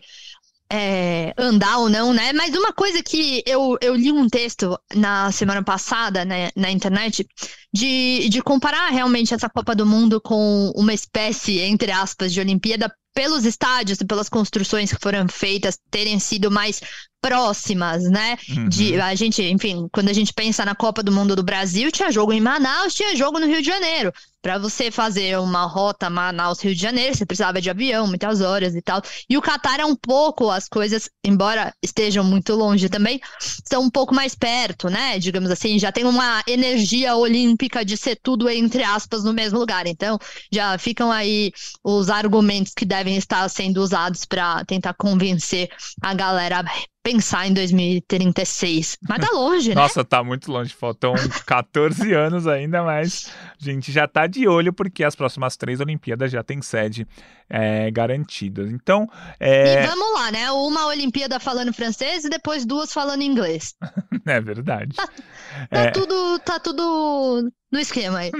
é, 0.71 1.33
andar 1.37 1.77
ou 1.77 1.89
não, 1.89 2.13
né? 2.13 2.33
Mas 2.33 2.55
uma 2.55 2.73
coisa 2.73 3.01
que 3.03 3.43
eu, 3.45 3.77
eu 3.81 3.95
li 3.95 4.11
um 4.11 4.27
texto 4.27 4.77
na 4.93 5.31
semana 5.31 5.63
passada 5.63 6.25
né, 6.25 6.49
na 6.55 6.71
internet 6.71 7.27
de, 7.73 8.27
de 8.29 8.41
comparar 8.41 8.89
realmente 8.89 9.33
essa 9.33 9.49
Copa 9.49 9.75
do 9.75 9.85
Mundo 9.85 10.19
com 10.19 10.71
uma 10.75 10.93
espécie, 10.93 11.59
entre 11.59 11.91
aspas, 11.91 12.33
de 12.33 12.39
Olimpíada 12.39 12.91
pelos 13.15 13.45
estádios 13.45 13.99
e 14.01 14.05
pelas 14.05 14.27
construções 14.27 14.91
que 14.91 14.99
foram 15.01 15.27
feitas 15.27 15.79
terem 15.89 16.19
sido 16.19 16.51
mais 16.51 16.81
próximas, 17.21 18.03
né? 18.03 18.37
Uhum. 18.49 18.69
De 18.69 18.99
a 18.99 19.15
gente, 19.15 19.41
enfim, 19.41 19.87
quando 19.91 20.09
a 20.09 20.13
gente 20.13 20.31
pensa 20.33 20.63
na 20.63 20.75
Copa 20.75 21.01
do 21.01 21.11
Mundo 21.11 21.35
do 21.35 21.41
Brasil, 21.41 21.91
tinha 21.91 22.11
jogo 22.11 22.33
em 22.33 22.41
Manaus, 22.41 22.93
tinha 22.93 23.15
jogo 23.15 23.39
no 23.39 23.47
Rio 23.47 23.61
de 23.61 23.67
Janeiro. 23.67 24.13
Para 24.45 24.59
você 24.59 24.91
fazer 24.91 25.39
uma 25.39 25.65
rota 25.65 26.07
Manaus-Rio 26.07 26.75
de 26.75 26.79
Janeiro, 26.79 27.17
você 27.17 27.25
precisava 27.25 27.59
de 27.59 27.67
avião, 27.67 28.05
muitas 28.05 28.41
horas 28.41 28.75
e 28.75 28.81
tal. 28.83 29.01
E 29.27 29.35
o 29.35 29.41
Catar 29.41 29.79
é 29.79 29.85
um 29.85 29.95
pouco, 29.95 30.51
as 30.51 30.69
coisas, 30.69 31.09
embora 31.25 31.73
estejam 31.81 32.23
muito 32.23 32.53
longe 32.53 32.87
também, 32.87 33.19
são 33.39 33.81
um 33.81 33.89
pouco 33.89 34.13
mais 34.13 34.35
perto, 34.35 34.87
né? 34.87 35.17
Digamos 35.17 35.49
assim, 35.49 35.79
já 35.79 35.91
tem 35.91 36.03
uma 36.03 36.43
energia 36.47 37.15
olímpica 37.15 37.83
de 37.83 37.97
ser 37.97 38.19
tudo, 38.21 38.47
entre 38.47 38.83
aspas, 38.83 39.23
no 39.23 39.33
mesmo 39.33 39.57
lugar. 39.57 39.87
Então, 39.87 40.19
já 40.51 40.77
ficam 40.77 41.11
aí 41.11 41.51
os 41.83 42.11
argumentos 42.11 42.71
que 42.71 42.85
devem 42.85 43.17
estar 43.17 43.49
sendo 43.49 43.81
usados 43.81 44.25
para 44.25 44.63
tentar 44.65 44.93
convencer 44.93 45.71
a 45.99 46.13
galera 46.13 46.63
pensar 47.05 47.45
em 47.45 47.53
2036. 47.53 48.97
Mas 49.07 49.19
tá 49.19 49.31
longe, 49.31 49.69
né? 49.69 49.75
Nossa, 49.75 50.03
tá 50.03 50.23
muito 50.23 50.51
longe. 50.51 50.73
Faltam 50.73 51.13
14 51.45 52.11
anos 52.13 52.47
ainda, 52.47 52.81
mas 52.81 53.31
a 53.61 53.63
gente 53.63 53.91
já 53.91 54.07
tá 54.07 54.25
de 54.25 54.47
olho 54.47 54.73
porque 54.73 55.03
as 55.03 55.15
próximas 55.15 55.55
três 55.55 55.79
Olimpíadas 55.79 56.31
já 56.31 56.43
tem 56.43 56.63
sede 56.63 57.07
é, 57.47 57.91
garantidas. 57.91 58.71
Então. 58.71 59.07
É... 59.39 59.83
E 59.83 59.87
vamos 59.87 60.13
lá, 60.15 60.31
né? 60.31 60.51
Uma 60.51 60.87
Olimpíada 60.87 61.39
falando 61.39 61.71
francês 61.71 62.25
e 62.25 62.29
depois 62.29 62.65
duas 62.65 62.91
falando 62.91 63.21
inglês. 63.21 63.75
é 64.25 64.41
verdade. 64.41 64.95
Tá, 64.95 65.07
tá 65.69 65.79
é... 65.81 65.91
tudo, 65.91 66.39
tá 66.39 66.59
tudo 66.59 67.51
no 67.71 67.79
esquema 67.79 68.19
aí. 68.19 68.31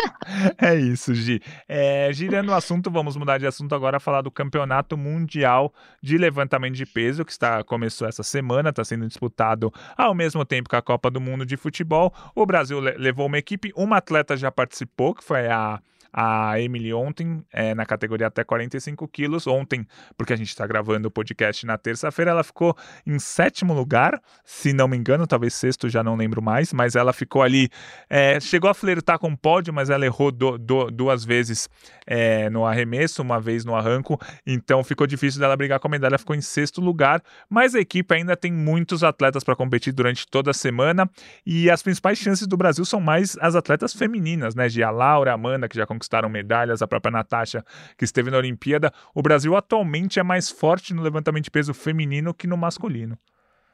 é 0.58 0.74
isso, 0.74 1.14
Gi. 1.14 1.40
É, 1.68 2.10
girando 2.12 2.50
o 2.50 2.54
assunto, 2.54 2.90
vamos 2.90 3.16
mudar 3.16 3.38
de 3.38 3.46
assunto 3.46 3.74
agora, 3.74 4.00
falar 4.00 4.22
do 4.22 4.30
Campeonato 4.30 4.96
Mundial 4.96 5.72
de 6.02 6.18
Levantamento 6.18 6.74
de 6.74 6.86
Peso, 6.86 7.24
que 7.24 7.32
está 7.32 7.62
começou 7.64 8.06
essa 8.06 8.22
semana, 8.22 8.70
está 8.70 8.84
sendo 8.84 9.06
disputado 9.06 9.72
ao 9.96 10.14
mesmo 10.14 10.44
tempo 10.44 10.68
que 10.68 10.76
a 10.76 10.82
Copa 10.82 11.10
do 11.10 11.20
Mundo 11.20 11.46
de 11.46 11.56
Futebol. 11.56 12.12
O 12.34 12.44
Brasil 12.44 12.80
levou 12.80 13.26
uma 13.26 13.38
equipe, 13.38 13.72
uma 13.76 13.98
atleta 13.98 14.36
já 14.36 14.50
participou, 14.50 15.14
que 15.14 15.24
foi 15.24 15.48
a 15.48 15.80
a 16.16 16.60
Emily 16.60 16.94
ontem, 16.94 17.44
é, 17.52 17.74
na 17.74 17.84
categoria 17.84 18.28
até 18.28 18.44
45 18.44 19.08
quilos. 19.08 19.48
Ontem, 19.48 19.84
porque 20.16 20.32
a 20.32 20.36
gente 20.36 20.48
está 20.48 20.64
gravando 20.64 21.08
o 21.08 21.10
podcast 21.10 21.66
na 21.66 21.76
terça-feira, 21.76 22.30
ela 22.30 22.44
ficou 22.44 22.76
em 23.04 23.18
sétimo 23.18 23.74
lugar, 23.74 24.20
se 24.44 24.72
não 24.72 24.86
me 24.86 24.96
engano, 24.96 25.26
talvez 25.26 25.54
sexto, 25.54 25.88
já 25.88 26.04
não 26.04 26.14
lembro 26.14 26.40
mais, 26.40 26.72
mas 26.72 26.94
ela 26.94 27.12
ficou 27.12 27.42
ali, 27.42 27.68
é, 28.08 28.38
chegou 28.38 28.70
a 28.70 28.74
flertar 28.74 29.18
com 29.18 29.32
o 29.32 29.36
pódio, 29.36 29.74
mas 29.74 29.90
ela 29.90 30.06
errou 30.06 30.30
do, 30.30 30.56
do, 30.56 30.88
duas 30.90 31.24
vezes 31.24 31.68
é, 32.06 32.48
no 32.48 32.64
arremesso, 32.64 33.20
uma 33.20 33.40
vez 33.40 33.64
no 33.64 33.74
arranco, 33.74 34.16
então 34.46 34.84
ficou 34.84 35.06
difícil 35.06 35.40
dela 35.40 35.56
brigar 35.56 35.80
com 35.80 35.88
a 35.88 35.90
medalha, 35.90 36.16
ficou 36.16 36.36
em 36.36 36.40
sexto 36.40 36.80
lugar, 36.80 37.20
mas 37.50 37.74
a 37.74 37.80
equipe 37.80 38.14
ainda 38.14 38.36
tem 38.36 38.52
muitos 38.52 39.02
atletas 39.02 39.42
para 39.42 39.56
competir 39.56 39.92
durante 39.92 40.26
toda 40.28 40.52
a 40.52 40.54
semana. 40.54 41.10
E 41.44 41.70
as 41.70 41.82
principais 41.82 42.18
chances 42.18 42.46
do 42.46 42.56
Brasil 42.56 42.84
são 42.84 43.00
mais 43.00 43.36
as 43.40 43.54
atletas 43.54 43.92
femininas, 43.92 44.54
né, 44.54 44.68
de 44.68 44.82
a 44.82 44.90
Laura, 44.90 45.32
Amanda, 45.32 45.68
que 45.68 45.76
já 45.76 45.86
conquistaram 46.04 46.28
medalhas, 46.28 46.82
a 46.82 46.86
própria 46.86 47.10
Natasha, 47.10 47.64
que 47.96 48.04
esteve 48.04 48.30
na 48.30 48.38
Olimpíada. 48.38 48.92
O 49.14 49.22
Brasil 49.22 49.56
atualmente 49.56 50.18
é 50.18 50.22
mais 50.22 50.50
forte 50.50 50.94
no 50.94 51.02
levantamento 51.02 51.44
de 51.44 51.50
peso 51.50 51.72
feminino 51.72 52.34
que 52.34 52.46
no 52.46 52.56
masculino. 52.56 53.18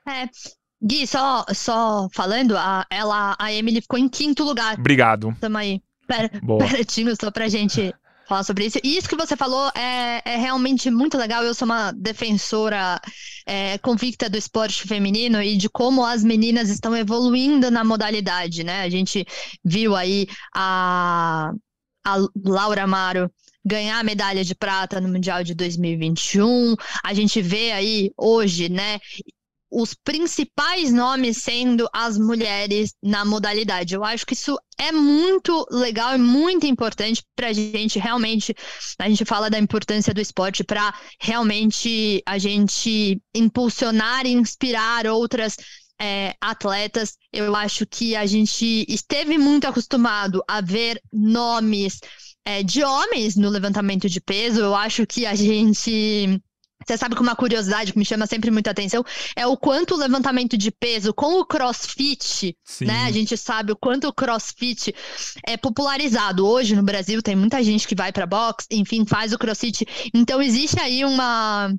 É. 0.06 0.28
Gui, 0.82 1.06
só, 1.06 1.44
só 1.52 2.08
falando, 2.14 2.56
a, 2.56 2.86
ela, 2.88 3.36
a 3.38 3.52
Emily 3.52 3.82
ficou 3.82 3.98
em 3.98 4.08
quinto 4.08 4.42
lugar. 4.44 4.78
Obrigado. 4.78 5.36
Tamo 5.38 5.58
aí. 5.58 5.82
Pera, 6.06 6.30
pertinho, 6.58 7.14
só 7.20 7.30
pra 7.30 7.48
gente 7.48 7.94
falar 8.26 8.44
sobre 8.44 8.64
isso. 8.64 8.78
E 8.82 8.96
isso 8.96 9.08
que 9.08 9.16
você 9.16 9.36
falou 9.36 9.70
é, 9.76 10.22
é 10.24 10.36
realmente 10.36 10.90
muito 10.90 11.18
legal. 11.18 11.44
Eu 11.44 11.52
sou 11.52 11.66
uma 11.66 11.92
defensora 11.92 12.98
é, 13.44 13.76
convicta 13.78 14.30
do 14.30 14.38
esporte 14.38 14.88
feminino 14.88 15.42
e 15.42 15.56
de 15.56 15.68
como 15.68 16.04
as 16.04 16.24
meninas 16.24 16.70
estão 16.70 16.96
evoluindo 16.96 17.70
na 17.70 17.84
modalidade, 17.84 18.64
né? 18.64 18.82
A 18.82 18.88
gente 18.88 19.26
viu 19.62 19.94
aí 19.94 20.26
a 20.54 21.52
a 22.04 22.16
Laura 22.44 22.84
Amaro 22.84 23.30
ganhar 23.64 23.98
a 23.98 24.04
medalha 24.04 24.42
de 24.44 24.54
prata 24.54 25.00
no 25.00 25.08
Mundial 25.08 25.44
de 25.44 25.54
2021. 25.54 26.74
A 27.04 27.12
gente 27.12 27.42
vê 27.42 27.72
aí 27.72 28.10
hoje, 28.16 28.68
né, 28.68 28.98
os 29.70 29.94
principais 29.94 30.92
nomes 30.92 31.36
sendo 31.36 31.88
as 31.92 32.18
mulheres 32.18 32.92
na 33.02 33.24
modalidade. 33.24 33.94
Eu 33.94 34.02
acho 34.02 34.26
que 34.26 34.34
isso 34.34 34.58
é 34.76 34.90
muito 34.90 35.64
legal 35.70 36.16
e 36.16 36.18
muito 36.18 36.66
importante 36.66 37.22
para 37.36 37.48
a 37.48 37.52
gente 37.52 37.98
realmente. 37.98 38.54
A 38.98 39.08
gente 39.08 39.24
fala 39.24 39.48
da 39.48 39.58
importância 39.58 40.12
do 40.12 40.20
esporte 40.20 40.64
para 40.64 40.92
realmente 41.20 42.20
a 42.26 42.36
gente 42.36 43.22
impulsionar 43.34 44.26
e 44.26 44.32
inspirar 44.32 45.06
outras 45.06 45.56
é, 46.00 46.34
atletas, 46.40 47.18
eu 47.30 47.54
acho 47.54 47.84
que 47.84 48.16
a 48.16 48.24
gente 48.24 48.86
esteve 48.88 49.36
muito 49.36 49.66
acostumado 49.66 50.42
a 50.48 50.62
ver 50.62 51.00
nomes 51.12 52.00
é, 52.44 52.62
de 52.62 52.82
homens 52.82 53.36
no 53.36 53.50
levantamento 53.50 54.08
de 54.08 54.20
peso. 54.20 54.60
Eu 54.60 54.74
acho 54.74 55.06
que 55.06 55.26
a 55.26 55.34
gente. 55.34 56.40
Você 56.86 56.96
sabe 56.96 57.14
que 57.14 57.20
uma 57.20 57.36
curiosidade 57.36 57.92
que 57.92 57.98
me 57.98 58.06
chama 58.06 58.26
sempre 58.26 58.50
muita 58.50 58.70
atenção 58.70 59.04
é 59.36 59.46
o 59.46 59.54
quanto 59.54 59.94
o 59.94 59.98
levantamento 59.98 60.56
de 60.56 60.70
peso 60.70 61.12
com 61.12 61.38
o 61.38 61.44
crossfit, 61.44 62.56
Sim. 62.64 62.86
né? 62.86 63.04
A 63.04 63.10
gente 63.10 63.36
sabe 63.36 63.72
o 63.72 63.76
quanto 63.76 64.08
o 64.08 64.12
crossfit 64.14 64.94
é 65.46 65.58
popularizado. 65.58 66.46
Hoje 66.46 66.74
no 66.74 66.82
Brasil 66.82 67.20
tem 67.20 67.36
muita 67.36 67.62
gente 67.62 67.86
que 67.86 67.94
vai 67.94 68.10
para 68.10 68.26
boxe, 68.26 68.66
enfim, 68.70 69.04
faz 69.04 69.34
o 69.34 69.38
crossfit. 69.38 69.86
Então 70.14 70.40
existe 70.40 70.80
aí 70.80 71.04
uma 71.04 71.70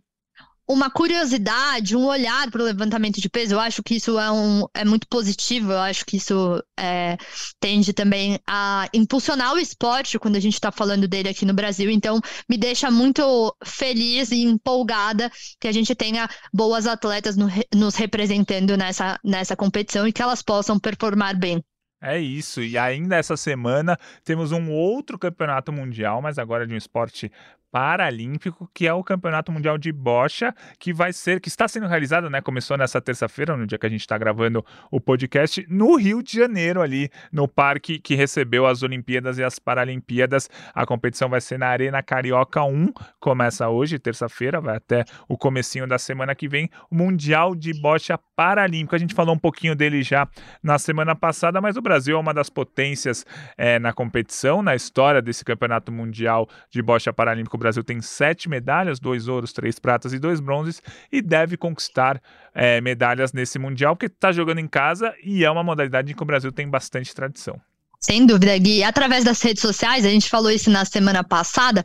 uma 0.72 0.90
curiosidade, 0.90 1.96
um 1.96 2.06
olhar 2.06 2.50
para 2.50 2.62
o 2.62 2.66
levantamento 2.66 3.20
de 3.20 3.30
peso. 3.30 3.56
Eu 3.56 3.60
acho 3.60 3.84
que 3.84 3.96
isso 3.96 4.18
é, 4.18 4.32
um, 4.32 4.66
é 4.74 4.86
muito 4.86 5.08
positivo, 5.08 5.72
eu 5.72 5.80
acho 5.80 6.06
que 6.06 6.18
isso 6.18 6.64
é, 6.80 7.18
tende 7.60 7.94
também 7.94 8.40
a 8.48 8.88
impulsionar 8.94 9.54
o 9.54 9.60
esporte 9.60 10.18
quando 10.18 10.36
a 10.36 10.40
gente 10.40 10.54
está 10.54 10.72
falando 10.72 11.08
dele 11.08 11.30
aqui 11.30 11.46
no 11.46 11.54
Brasil. 11.54 11.90
Então, 11.90 12.20
me 12.50 12.58
deixa 12.58 12.90
muito 12.90 13.56
feliz 13.64 14.32
e 14.32 14.44
empolgada 14.44 15.30
que 15.60 15.68
a 15.68 15.72
gente 15.72 15.94
tenha 15.94 16.30
boas 16.54 16.88
atletas 16.88 17.36
no, 17.36 17.48
nos 17.74 17.96
representando 17.96 18.78
nessa, 18.78 19.20
nessa 19.24 19.56
competição 19.56 20.08
e 20.08 20.14
que 20.14 20.22
elas 20.22 20.42
possam 20.42 20.80
performar 20.80 21.38
bem. 21.38 21.64
É 22.04 22.18
isso, 22.18 22.64
e 22.64 22.80
ainda 22.80 23.16
essa 23.16 23.38
semana 23.38 23.96
temos 24.24 24.52
um 24.52 24.72
outro 24.72 25.20
campeonato 25.20 25.72
mundial, 25.72 26.20
mas 26.20 26.40
agora 26.40 26.66
de 26.66 26.74
um 26.74 26.78
esporte 26.78 27.32
paralímpico, 27.72 28.70
que 28.74 28.86
é 28.86 28.94
o 28.94 29.04
Campeonato 29.04 29.52
Mundial 29.52 29.78
de 29.78 29.92
Bocha, 29.92 30.54
que 30.78 30.94
vai 30.94 31.14
ser, 31.14 31.40
que 31.40 31.48
está 31.48 31.68
sendo 31.68 31.88
realizado, 31.88 32.30
né? 32.30 32.42
Começou 32.42 32.78
nessa 32.78 33.00
terça-feira, 33.00 33.56
no 33.56 33.66
dia 33.66 33.78
que 33.78 33.86
a 33.86 33.90
gente 33.90 34.02
está 34.02 34.18
gravando 34.18 34.64
o 34.92 35.00
podcast, 35.00 35.66
no 35.70 35.96
Rio 35.96 36.22
de 36.22 36.38
Janeiro, 36.38 36.82
ali 36.82 37.10
no 37.32 37.48
parque 37.48 37.98
que 37.98 38.14
recebeu 38.14 38.68
as 38.68 38.84
Olimpíadas 38.84 39.38
e 39.38 39.44
as 39.44 39.58
Paralimpíadas. 39.58 40.50
A 40.74 40.86
competição 40.86 41.30
vai 41.30 41.40
ser 41.40 41.58
na 41.58 41.68
Arena 41.68 42.04
Carioca 42.04 42.62
1, 42.64 42.92
começa 43.20 43.70
hoje, 43.70 43.98
terça-feira, 43.98 44.60
vai 44.60 44.76
até 44.76 45.06
o 45.28 45.38
comecinho 45.38 45.88
da 45.88 45.98
semana 45.98 46.36
que 46.36 46.50
vem, 46.50 46.70
o 46.90 46.96
Mundial 46.96 47.56
de 47.56 47.74
Bocha 47.80 48.20
Paralímpico. 48.36 48.96
A 48.96 49.00
gente 49.00 49.16
falou 49.16 49.34
um 49.34 49.40
pouquinho 49.40 49.76
dele 49.76 50.04
já 50.04 50.28
na 50.62 50.78
semana 50.78 51.16
passada, 51.16 51.62
mas 51.62 51.78
o 51.78 51.82
Brasil 51.82 52.18
é 52.18 52.20
uma 52.20 52.34
das 52.34 52.50
potências 52.50 53.26
é, 53.58 53.80
na 53.80 53.94
competição, 53.94 54.62
na 54.62 54.76
história 54.76 55.22
desse 55.22 55.46
Campeonato 55.46 55.92
Mundial 55.92 56.50
de 56.70 56.82
Bocha 56.82 57.14
Paralímpico 57.14 57.61
Brasil 57.62 57.84
tem 57.84 58.02
sete 58.02 58.50
medalhas, 58.50 59.00
dois 59.00 59.28
ouros, 59.28 59.54
três 59.54 59.80
pratas 59.80 60.14
e 60.14 60.20
dois 60.20 60.40
bronzes, 60.40 60.82
e 61.12 61.22
deve 61.22 61.58
conquistar 61.58 62.22
é, 62.54 62.82
medalhas 62.82 63.34
nesse 63.34 63.58
Mundial, 63.58 63.96
porque 63.96 64.08
está 64.08 64.32
jogando 64.32 64.60
em 64.60 64.68
casa 64.68 65.14
e 65.24 65.46
é 65.46 65.52
uma 65.52 65.64
modalidade 65.64 66.12
em 66.12 66.16
que 66.16 66.24
o 66.24 66.26
Brasil 66.26 66.52
tem 66.52 66.68
bastante 66.68 67.14
tradição. 67.14 67.60
Sem 68.04 68.26
dúvida, 68.26 68.58
Gui. 68.58 68.84
Através 68.84 69.24
das 69.24 69.40
redes 69.44 69.62
sociais, 69.62 70.04
a 70.06 70.10
gente 70.10 70.28
falou 70.28 70.50
isso 70.50 70.72
na 70.72 70.84
semana 70.84 71.24
passada, 71.24 71.84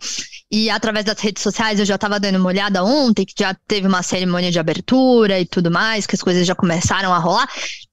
e 0.50 0.70
através 0.70 1.04
das 1.04 1.20
redes 1.20 1.42
sociais 1.42 1.78
eu 1.78 1.84
já 1.84 1.96
estava 1.96 2.18
dando 2.18 2.36
uma 2.38 2.48
olhada 2.48 2.82
ontem, 2.82 3.26
que 3.26 3.34
já 3.38 3.54
teve 3.68 3.86
uma 3.86 4.02
cerimônia 4.02 4.50
de 4.50 4.58
abertura 4.58 5.38
e 5.38 5.44
tudo 5.44 5.70
mais, 5.70 6.06
que 6.06 6.14
as 6.14 6.22
coisas 6.22 6.46
já 6.46 6.54
começaram 6.54 7.12
a 7.12 7.18
rolar. 7.18 7.46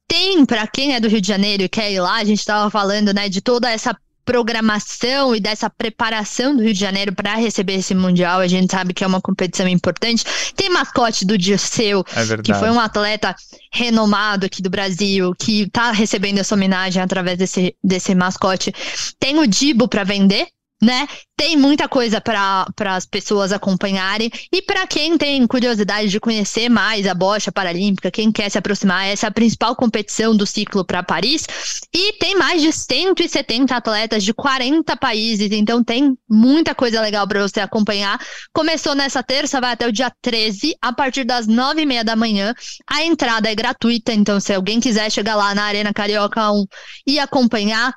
Tem, 0.07 0.45
para 0.45 0.65
quem 0.67 0.95
é 0.95 1.01
do 1.01 1.09
Rio 1.09 1.19
de 1.19 1.27
Janeiro 1.27 1.63
e 1.63 1.69
quer 1.69 1.91
ir 1.91 1.99
lá, 1.99 2.15
a 2.15 2.23
gente 2.23 2.39
estava 2.39 2.69
falando, 2.69 3.13
né, 3.13 3.27
de 3.27 3.41
toda 3.41 3.69
essa 3.69 3.93
programação 4.25 5.36
e 5.36 5.39
dessa 5.39 5.69
preparação 5.69 6.55
do 6.55 6.63
Rio 6.63 6.73
de 6.73 6.79
Janeiro 6.79 7.13
para 7.13 7.36
receber 7.36 7.75
esse 7.75 7.93
Mundial. 7.93 8.39
A 8.39 8.47
gente 8.47 8.71
sabe 8.71 8.93
que 8.93 9.03
é 9.03 9.07
uma 9.07 9.21
competição 9.21 9.67
importante. 9.67 10.25
Tem 10.55 10.69
mascote 10.69 11.25
do 11.25 11.38
Dirceu, 11.38 12.03
é 12.15 12.41
que 12.41 12.53
foi 12.53 12.69
um 12.69 12.79
atleta 12.79 13.36
renomado 13.71 14.45
aqui 14.45 14.62
do 14.62 14.69
Brasil, 14.69 15.33
que 15.38 15.63
está 15.63 15.91
recebendo 15.91 16.39
essa 16.39 16.55
homenagem 16.55 17.01
através 17.01 17.38
desse, 17.38 17.75
desse 17.83 18.15
mascote. 18.15 18.73
Tem 19.19 19.39
o 19.39 19.47
Dibo 19.47 19.88
para 19.88 20.03
vender, 20.03 20.47
né? 20.83 21.07
Tem 21.35 21.57
muita 21.57 21.87
coisa 21.87 22.21
para 22.21 22.67
as 22.95 23.05
pessoas 23.05 23.51
acompanharem. 23.51 24.29
E 24.51 24.61
para 24.61 24.85
quem 24.85 25.17
tem 25.17 25.45
curiosidade 25.47 26.09
de 26.09 26.19
conhecer 26.19 26.69
mais 26.69 27.07
a 27.07 27.13
bocha 27.13 27.51
paralímpica, 27.51 28.11
quem 28.11 28.31
quer 28.31 28.49
se 28.49 28.57
aproximar, 28.57 29.07
essa 29.07 29.27
é 29.27 29.29
a 29.29 29.31
principal 29.31 29.75
competição 29.75 30.35
do 30.35 30.45
ciclo 30.45 30.85
para 30.85 31.01
Paris. 31.01 31.47
E 31.93 32.13
tem 32.13 32.35
mais 32.35 32.61
de 32.61 32.71
170 32.71 33.75
atletas 33.75 34.23
de 34.23 34.33
40 34.33 34.95
países, 34.97 35.51
então 35.51 35.83
tem 35.83 36.15
muita 36.29 36.75
coisa 36.75 37.01
legal 37.01 37.27
para 37.27 37.41
você 37.41 37.59
acompanhar. 37.59 38.19
Começou 38.53 38.93
nessa 38.93 39.23
terça, 39.23 39.59
vai 39.59 39.73
até 39.73 39.87
o 39.87 39.91
dia 39.91 40.11
13, 40.21 40.75
a 40.81 40.93
partir 40.93 41.23
das 41.23 41.47
9h30 41.47 42.03
da 42.03 42.15
manhã. 42.15 42.53
A 42.87 43.03
entrada 43.03 43.49
é 43.49 43.55
gratuita, 43.55 44.13
então 44.13 44.39
se 44.39 44.53
alguém 44.53 44.79
quiser 44.79 45.11
chegar 45.11 45.35
lá 45.35 45.55
na 45.55 45.63
Arena 45.63 45.93
Carioca 45.93 46.51
1 46.51 46.65
e 47.07 47.19
acompanhar, 47.19 47.93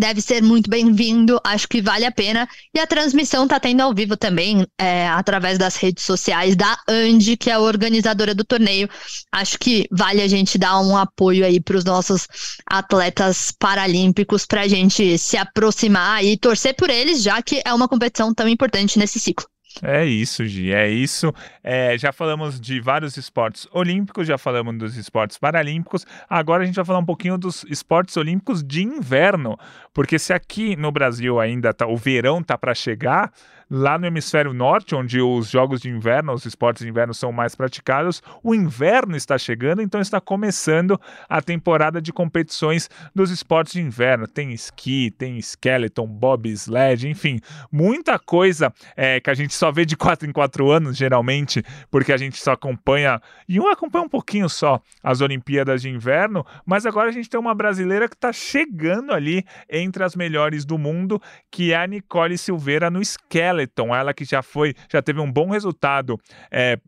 deve 0.00 0.22
ser 0.22 0.42
muito 0.42 0.70
bem-vindo, 0.70 1.38
acho 1.44 1.68
que 1.68 1.82
vale 1.82 2.06
a 2.06 2.10
pena. 2.10 2.48
E 2.74 2.80
a 2.80 2.86
transmissão 2.86 3.44
está 3.44 3.60
tendo 3.60 3.82
ao 3.82 3.94
vivo 3.94 4.16
também, 4.16 4.66
é, 4.78 5.06
através 5.06 5.58
das 5.58 5.76
redes 5.76 6.04
sociais 6.04 6.56
da 6.56 6.78
Andy, 6.88 7.36
que 7.36 7.50
é 7.50 7.52
a 7.52 7.60
organizadora 7.60 8.34
do 8.34 8.42
torneio. 8.42 8.88
Acho 9.30 9.58
que 9.58 9.86
vale 9.92 10.22
a 10.22 10.26
gente 10.26 10.56
dar 10.56 10.80
um 10.80 10.96
apoio 10.96 11.44
aí 11.44 11.60
para 11.60 11.76
os 11.76 11.84
nossos 11.84 12.26
atletas 12.66 13.52
paralímpicos, 13.58 14.46
para 14.46 14.62
a 14.62 14.68
gente 14.68 15.18
se 15.18 15.36
aproximar 15.36 16.24
e 16.24 16.34
torcer 16.38 16.74
por 16.74 16.88
eles, 16.88 17.22
já 17.22 17.42
que 17.42 17.60
é 17.62 17.74
uma 17.74 17.86
competição 17.86 18.32
tão 18.32 18.48
importante 18.48 18.98
nesse 18.98 19.20
ciclo. 19.20 19.46
É 19.82 20.04
isso, 20.04 20.44
Gi, 20.44 20.72
é 20.72 20.88
isso. 20.88 21.32
É, 21.62 21.96
já 21.96 22.12
falamos 22.12 22.60
de 22.60 22.80
vários 22.80 23.16
esportes 23.16 23.68
olímpicos, 23.72 24.26
já 24.26 24.36
falamos 24.36 24.76
dos 24.76 24.96
esportes 24.96 25.38
paralímpicos. 25.38 26.04
Agora 26.28 26.62
a 26.64 26.66
gente 26.66 26.74
vai 26.74 26.84
falar 26.84 26.98
um 26.98 27.04
pouquinho 27.04 27.38
dos 27.38 27.64
esportes 27.68 28.16
olímpicos 28.16 28.62
de 28.62 28.82
inverno, 28.82 29.56
porque 29.94 30.18
se 30.18 30.32
aqui 30.32 30.74
no 30.76 30.90
Brasil 30.90 31.38
ainda 31.38 31.72
tá, 31.72 31.86
o 31.86 31.96
verão 31.96 32.42
tá 32.42 32.58
para 32.58 32.74
chegar, 32.74 33.32
Lá 33.72 33.96
no 33.96 34.04
hemisfério 34.04 34.52
norte, 34.52 34.96
onde 34.96 35.20
os 35.20 35.48
jogos 35.48 35.80
de 35.80 35.88
inverno, 35.88 36.32
os 36.32 36.44
esportes 36.44 36.82
de 36.82 36.88
inverno 36.88 37.14
são 37.14 37.30
mais 37.30 37.54
praticados, 37.54 38.20
o 38.42 38.52
inverno 38.52 39.14
está 39.14 39.38
chegando, 39.38 39.80
então 39.80 40.00
está 40.00 40.20
começando 40.20 41.00
a 41.28 41.40
temporada 41.40 42.02
de 42.02 42.12
competições 42.12 42.90
dos 43.14 43.30
esportes 43.30 43.74
de 43.74 43.80
inverno. 43.80 44.26
Tem 44.26 44.52
esqui, 44.52 45.12
tem 45.12 45.38
skeleton, 45.38 46.04
bobsled, 46.04 47.08
enfim, 47.08 47.38
muita 47.70 48.18
coisa 48.18 48.74
é, 48.96 49.20
que 49.20 49.30
a 49.30 49.34
gente 49.34 49.54
só 49.54 49.70
vê 49.70 49.84
de 49.84 49.96
quatro 49.96 50.28
em 50.28 50.32
quatro 50.32 50.68
anos, 50.68 50.96
geralmente, 50.96 51.62
porque 51.92 52.12
a 52.12 52.16
gente 52.16 52.38
só 52.38 52.50
acompanha, 52.50 53.22
e 53.48 53.60
um 53.60 53.68
acompanha 53.68 54.04
um 54.04 54.08
pouquinho 54.08 54.48
só 54.48 54.80
as 55.00 55.20
Olimpíadas 55.20 55.80
de 55.80 55.88
Inverno, 55.88 56.44
mas 56.66 56.86
agora 56.86 57.08
a 57.08 57.12
gente 57.12 57.30
tem 57.30 57.38
uma 57.38 57.54
brasileira 57.54 58.08
que 58.08 58.16
está 58.16 58.32
chegando 58.32 59.12
ali 59.12 59.44
entre 59.68 60.02
as 60.02 60.16
melhores 60.16 60.64
do 60.64 60.76
mundo, 60.76 61.22
que 61.52 61.72
é 61.72 61.76
a 61.76 61.86
Nicole 61.86 62.36
Silveira 62.36 62.90
no 62.90 63.00
skeleton. 63.00 63.59
Skeleton, 63.60 63.94
ela 63.94 64.14
que 64.14 64.24
já 64.24 64.42
foi, 64.42 64.74
já 64.90 65.02
teve 65.02 65.20
um 65.20 65.30
bom 65.30 65.50
resultado 65.50 66.18
é, 66.50 66.78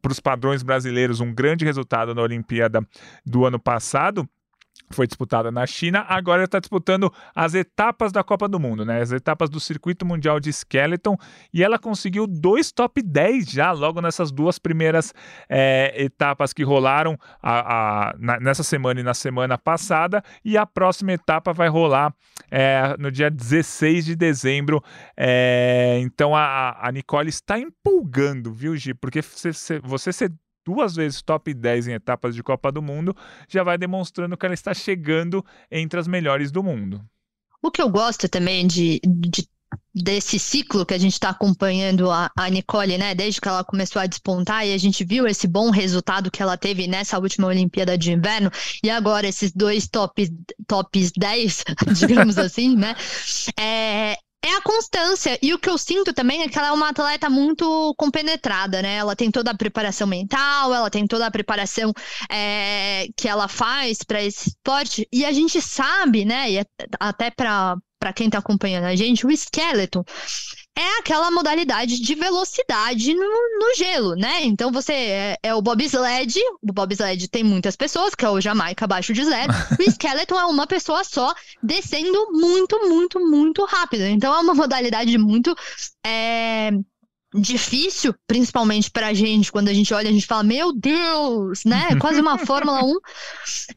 para 0.00 0.12
os 0.12 0.20
padrões 0.20 0.62
brasileiros, 0.62 1.20
um 1.20 1.32
grande 1.32 1.64
resultado 1.64 2.14
na 2.14 2.22
Olimpíada 2.22 2.80
do 3.24 3.44
ano 3.44 3.58
passado 3.58 4.28
foi 4.92 5.06
disputada 5.06 5.50
na 5.50 5.66
China, 5.66 6.04
agora 6.08 6.44
está 6.44 6.58
disputando 6.58 7.12
as 7.34 7.54
etapas 7.54 8.12
da 8.12 8.22
Copa 8.22 8.48
do 8.48 8.60
Mundo, 8.60 8.84
né? 8.84 9.00
As 9.00 9.12
etapas 9.12 9.50
do 9.50 9.58
Circuito 9.58 10.04
Mundial 10.04 10.38
de 10.38 10.50
Skeleton, 10.50 11.16
e 11.52 11.62
ela 11.62 11.78
conseguiu 11.78 12.26
dois 12.26 12.70
top 12.72 13.02
10 13.02 13.50
já, 13.50 13.72
logo 13.72 14.00
nessas 14.00 14.30
duas 14.30 14.58
primeiras 14.58 15.12
é, 15.48 15.92
etapas 15.96 16.52
que 16.52 16.62
rolaram 16.62 17.18
a, 17.42 18.10
a, 18.10 18.14
na, 18.18 18.40
nessa 18.40 18.62
semana 18.62 19.00
e 19.00 19.02
na 19.02 19.14
semana 19.14 19.58
passada, 19.58 20.22
e 20.44 20.56
a 20.56 20.66
próxima 20.66 21.12
etapa 21.12 21.52
vai 21.52 21.68
rolar 21.68 22.14
é, 22.50 22.96
no 22.98 23.10
dia 23.10 23.30
16 23.30 24.04
de 24.04 24.16
dezembro. 24.16 24.82
É, 25.16 25.98
então 26.02 26.34
a, 26.34 26.76
a 26.86 26.92
Nicole 26.92 27.28
está 27.28 27.58
empolgando, 27.58 28.52
viu, 28.52 28.76
Gi? 28.76 28.94
Porque 28.94 29.20
você, 29.22 30.12
ser 30.12 30.32
duas 30.64 30.94
vezes 30.94 31.22
top 31.22 31.52
10 31.52 31.88
em 31.88 31.92
etapas 31.92 32.34
de 32.34 32.42
Copa 32.42 32.70
do 32.70 32.82
Mundo, 32.82 33.16
já 33.48 33.62
vai 33.62 33.76
demonstrando 33.76 34.36
que 34.36 34.46
ela 34.46 34.54
está 34.54 34.72
chegando 34.74 35.44
entre 35.70 35.98
as 35.98 36.06
melhores 36.06 36.50
do 36.50 36.62
mundo. 36.62 37.04
O 37.62 37.70
que 37.70 37.80
eu 37.80 37.88
gosto 37.88 38.28
também 38.28 38.66
de, 38.66 39.00
de 39.04 39.46
desse 39.94 40.38
ciclo 40.38 40.86
que 40.86 40.94
a 40.94 40.98
gente 40.98 41.12
está 41.12 41.30
acompanhando 41.30 42.10
a, 42.10 42.30
a, 42.36 42.48
Nicole, 42.48 42.96
né, 42.96 43.14
desde 43.14 43.40
que 43.40 43.48
ela 43.48 43.64
começou 43.64 44.00
a 44.00 44.06
despontar 44.06 44.66
e 44.66 44.72
a 44.72 44.78
gente 44.78 45.04
viu 45.04 45.26
esse 45.26 45.46
bom 45.46 45.70
resultado 45.70 46.30
que 46.30 46.42
ela 46.42 46.56
teve 46.56 46.86
nessa 46.86 47.18
última 47.18 47.48
Olimpíada 47.48 47.96
de 47.96 48.12
Inverno 48.12 48.50
e 48.82 48.90
agora 48.90 49.26
esses 49.26 49.52
dois 49.52 49.88
tops, 49.88 50.30
tops 50.66 51.12
10, 51.16 51.64
digamos 51.98 52.38
assim, 52.38 52.76
né, 52.76 52.94
é, 53.58 54.16
é 54.44 54.56
a 54.56 54.60
constância. 54.60 55.38
E 55.40 55.54
o 55.54 55.58
que 55.58 55.70
eu 55.70 55.78
sinto 55.78 56.12
também 56.12 56.42
é 56.42 56.48
que 56.48 56.58
ela 56.58 56.68
é 56.68 56.72
uma 56.72 56.88
atleta 56.88 57.30
muito 57.30 57.94
compenetrada, 57.96 58.82
né? 58.82 58.96
Ela 58.96 59.14
tem 59.14 59.30
toda 59.30 59.52
a 59.52 59.56
preparação 59.56 60.06
mental, 60.06 60.74
ela 60.74 60.90
tem 60.90 61.06
toda 61.06 61.26
a 61.26 61.30
preparação 61.30 61.92
é, 62.30 63.06
que 63.16 63.28
ela 63.28 63.46
faz 63.46 64.02
para 64.02 64.22
esse 64.22 64.48
esporte. 64.50 65.08
E 65.12 65.24
a 65.24 65.32
gente 65.32 65.60
sabe, 65.60 66.24
né? 66.24 66.50
E 66.50 66.66
até 66.98 67.30
para 67.30 68.12
quem 68.14 68.26
está 68.26 68.38
acompanhando 68.38 68.84
a 68.84 68.96
gente, 68.96 69.24
o 69.26 69.30
skeleton 69.30 70.04
é 70.76 70.98
aquela 70.98 71.30
modalidade 71.30 72.00
de 72.00 72.14
velocidade 72.14 73.14
no, 73.14 73.20
no 73.22 73.74
gelo, 73.76 74.14
né? 74.14 74.42
Então 74.44 74.72
você 74.72 74.92
é, 74.92 75.38
é, 75.42 75.54
o 75.54 75.60
bobsled, 75.60 76.38
o 76.62 76.72
bobsled 76.72 77.28
tem 77.28 77.44
muitas 77.44 77.76
pessoas, 77.76 78.14
que 78.14 78.24
é 78.24 78.30
o 78.30 78.40
Jamaica 78.40 78.86
abaixo 78.86 79.12
de 79.12 79.24
zero, 79.24 79.52
o 79.78 79.82
skeleton 79.82 80.38
é 80.38 80.46
uma 80.46 80.66
pessoa 80.66 81.04
só 81.04 81.34
descendo 81.62 82.32
muito, 82.32 82.78
muito, 82.88 83.20
muito 83.20 83.64
rápido. 83.64 84.04
Então 84.04 84.34
é 84.34 84.40
uma 84.40 84.54
modalidade 84.54 85.16
muito 85.18 85.54
é, 86.04 86.70
difícil, 87.34 88.14
principalmente 88.26 88.90
pra 88.90 89.14
gente, 89.14 89.50
quando 89.50 89.68
a 89.68 89.72
gente 89.74 89.92
olha, 89.94 90.08
a 90.08 90.12
gente 90.12 90.26
fala, 90.26 90.42
meu 90.42 90.72
Deus, 90.72 91.64
né? 91.64 91.96
Quase 91.98 92.20
uma 92.20 92.38
Fórmula 92.44 92.84
1. 92.84 92.96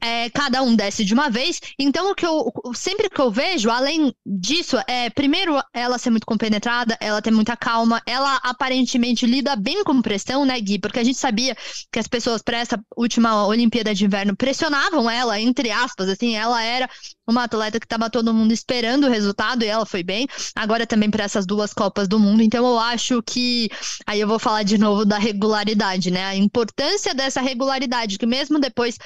É, 0.01 0.29
cada 0.29 0.61
um 0.61 0.75
desce 0.75 1.05
de 1.05 1.13
uma 1.13 1.29
vez. 1.29 1.59
Então, 1.79 2.11
o 2.11 2.15
que 2.15 2.25
eu 2.25 2.51
sempre 2.73 3.09
que 3.09 3.19
eu 3.19 3.31
vejo, 3.31 3.69
além 3.69 4.13
disso, 4.25 4.77
é 4.87 5.09
primeiro 5.09 5.61
ela 5.73 5.97
ser 5.97 6.09
muito 6.09 6.25
compenetrada, 6.25 6.97
ela 6.99 7.21
ter 7.21 7.31
muita 7.31 7.55
calma, 7.55 8.01
ela 8.05 8.35
aparentemente 8.43 9.25
lida 9.25 9.55
bem 9.55 9.83
com 9.83 10.01
pressão, 10.01 10.45
né, 10.45 10.59
Gui? 10.59 10.79
Porque 10.79 10.99
a 10.99 11.03
gente 11.03 11.17
sabia 11.17 11.55
que 11.91 11.99
as 11.99 12.07
pessoas 12.07 12.41
para 12.41 12.57
essa 12.57 12.79
última 12.95 13.45
Olimpíada 13.45 13.93
de 13.93 14.05
Inverno 14.05 14.35
pressionavam 14.35 15.09
ela, 15.09 15.39
entre 15.39 15.71
aspas, 15.71 16.09
assim, 16.09 16.35
ela 16.35 16.61
era 16.61 16.89
uma 17.27 17.43
atleta 17.43 17.79
que 17.79 17.85
estava 17.85 18.09
todo 18.09 18.33
mundo 18.33 18.51
esperando 18.51 19.05
o 19.05 19.09
resultado 19.09 19.63
e 19.63 19.67
ela 19.67 19.85
foi 19.85 20.03
bem. 20.03 20.27
Agora 20.55 20.85
também 20.85 21.09
para 21.09 21.23
essas 21.23 21.45
duas 21.45 21.73
Copas 21.73 22.07
do 22.07 22.19
Mundo. 22.19 22.41
Então 22.41 22.65
eu 22.65 22.79
acho 22.79 23.21
que 23.23 23.69
aí 24.05 24.19
eu 24.19 24.27
vou 24.27 24.39
falar 24.39 24.63
de 24.63 24.77
novo 24.77 25.05
da 25.05 25.17
regularidade, 25.17 26.11
né? 26.11 26.25
A 26.25 26.35
importância 26.35 27.13
dessa 27.13 27.41
regularidade, 27.41 28.17
que 28.17 28.25
mesmo 28.25 28.59
depois 28.59 28.97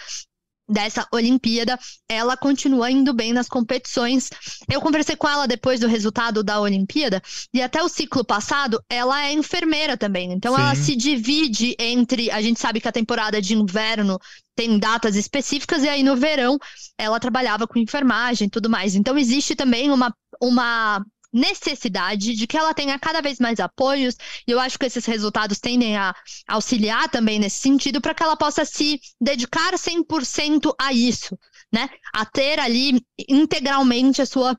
dessa 0.70 1.08
Olimpíada, 1.12 1.80
ela 2.08 2.38
continua 2.38 2.92
indo 2.92 3.12
bem 3.14 3.34
nas 3.34 3.50
competições. 3.50 4.30
Eu 4.72 4.80
conversei 4.80 5.16
com 5.16 5.28
ela 5.28 5.48
depois 5.48 5.80
do 5.80 5.88
resultado 5.88 6.44
da 6.44 6.60
Olimpíada 6.62 7.22
e 7.54 7.62
até 7.62 7.82
o 7.82 7.90
ciclo 7.90 8.24
passado, 8.24 8.82
ela 8.88 9.26
é 9.26 9.34
enfermeira 9.34 9.98
também. 9.98 10.32
Então 10.32 10.56
Sim. 10.56 10.62
ela 10.62 10.76
se 10.76 10.96
divide 10.96 11.76
entre, 11.80 12.30
a 12.30 12.42
gente 12.42 12.60
sabe 12.60 12.80
que 12.80 12.88
a 12.88 12.92
temporada 12.92 13.42
de 13.42 13.56
inverno 13.56 14.20
tem 14.56 14.78
datas 14.78 15.16
específicas, 15.16 15.84
e 15.84 15.90
aí 15.90 16.04
no 16.04 16.18
verão 16.18 16.60
ela 16.98 17.20
trabalhava 17.20 17.66
com 17.66 17.80
enfermagem 17.80 18.48
e 18.48 18.52
tudo 18.52 18.70
mais. 18.70 18.94
Então 18.94 19.18
existe 19.18 19.56
também 19.56 19.90
uma, 19.90 20.14
uma 20.42 21.04
necessidade 21.32 22.34
de 22.34 22.48
que 22.48 22.58
ela 22.58 22.74
tenha 22.74 22.98
cada 23.00 23.22
vez 23.22 23.40
mais 23.40 23.60
apoios, 23.60 24.16
e 24.48 24.52
eu 24.52 24.60
acho 24.60 24.78
que 24.78 24.86
esses 24.86 25.06
resultados 25.06 25.60
tendem 25.60 25.98
a 25.98 26.14
auxiliar 26.48 27.10
também 27.10 27.40
nesse 27.40 27.62
sentido, 27.62 28.02
para 28.02 28.14
que 28.14 28.24
ela 28.24 28.36
possa 28.36 28.66
se 28.66 29.00
dedicar 29.20 29.74
100% 29.74 30.74
a 30.80 30.92
isso, 30.92 31.38
né? 31.72 31.90
A 32.14 32.26
ter 32.26 32.60
ali 32.60 33.02
integralmente 33.28 34.22
a 34.22 34.26
sua, 34.26 34.58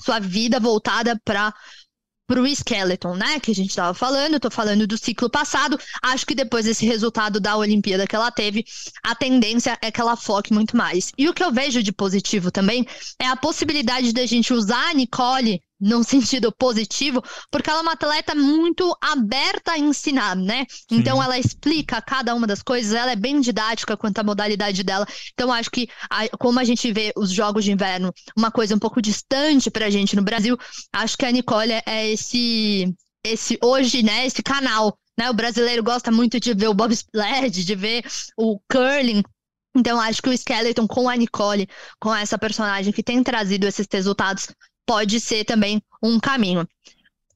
sua 0.00 0.18
vida 0.20 0.60
voltada 0.60 1.20
para 1.24 1.52
para 2.26 2.40
o 2.40 2.46
Skeleton, 2.46 3.14
né? 3.16 3.38
Que 3.38 3.50
a 3.50 3.54
gente 3.54 3.70
estava 3.70 3.92
falando, 3.92 4.36
estou 4.36 4.50
falando 4.50 4.86
do 4.86 4.96
ciclo 4.96 5.28
passado. 5.28 5.78
Acho 6.02 6.26
que 6.26 6.34
depois 6.34 6.64
desse 6.64 6.86
resultado 6.86 7.38
da 7.38 7.56
Olimpíada 7.56 8.06
que 8.06 8.16
ela 8.16 8.30
teve, 8.30 8.64
a 9.02 9.14
tendência 9.14 9.76
é 9.82 9.90
que 9.90 10.00
ela 10.00 10.16
foque 10.16 10.52
muito 10.52 10.76
mais. 10.76 11.12
E 11.18 11.28
o 11.28 11.34
que 11.34 11.44
eu 11.44 11.52
vejo 11.52 11.82
de 11.82 11.92
positivo 11.92 12.50
também 12.50 12.86
é 13.20 13.26
a 13.26 13.36
possibilidade 13.36 14.12
da 14.12 14.24
gente 14.24 14.52
usar 14.52 14.90
a 14.90 14.94
Nicole 14.94 15.60
num 15.80 16.02
sentido 16.02 16.52
positivo, 16.52 17.22
porque 17.50 17.68
ela 17.68 17.80
é 17.80 17.82
uma 17.82 17.92
atleta 17.92 18.34
muito 18.34 18.96
aberta 19.00 19.72
a 19.72 19.78
ensinar, 19.78 20.36
né? 20.36 20.66
Sim. 20.68 20.96
Então 20.96 21.22
ela 21.22 21.38
explica 21.38 22.00
cada 22.00 22.34
uma 22.34 22.46
das 22.46 22.62
coisas, 22.62 22.94
ela 22.94 23.12
é 23.12 23.16
bem 23.16 23.40
didática 23.40 23.96
quanto 23.96 24.18
à 24.18 24.24
modalidade 24.24 24.82
dela. 24.82 25.06
Então 25.32 25.52
acho 25.52 25.70
que 25.70 25.88
a, 26.08 26.28
como 26.38 26.58
a 26.58 26.64
gente 26.64 26.92
vê 26.92 27.12
os 27.16 27.30
jogos 27.30 27.64
de 27.64 27.72
inverno 27.72 28.12
uma 28.36 28.50
coisa 28.50 28.74
um 28.74 28.78
pouco 28.78 29.02
distante 29.02 29.70
pra 29.70 29.90
gente 29.90 30.16
no 30.16 30.22
Brasil, 30.22 30.56
acho 30.92 31.16
que 31.16 31.26
a 31.26 31.32
Nicole 31.32 31.72
é 31.86 32.10
esse 32.10 32.92
esse 33.26 33.58
hoje, 33.62 34.02
né, 34.02 34.26
esse 34.26 34.42
canal, 34.42 34.98
né? 35.18 35.30
O 35.30 35.34
brasileiro 35.34 35.82
gosta 35.82 36.10
muito 36.10 36.38
de 36.38 36.52
ver 36.52 36.68
o 36.68 36.74
bobsled, 36.74 37.64
de 37.64 37.74
ver 37.74 38.04
o 38.36 38.60
curling, 38.70 39.22
então, 39.76 40.00
acho 40.00 40.22
que 40.22 40.28
o 40.28 40.32
Skeleton 40.32 40.86
com 40.86 41.08
a 41.08 41.16
Nicole, 41.16 41.68
com 41.98 42.14
essa 42.14 42.38
personagem 42.38 42.92
que 42.92 43.02
tem 43.02 43.22
trazido 43.24 43.66
esses 43.66 43.86
resultados, 43.90 44.48
pode 44.86 45.20
ser 45.20 45.44
também 45.44 45.82
um 46.02 46.18
caminho. 46.18 46.66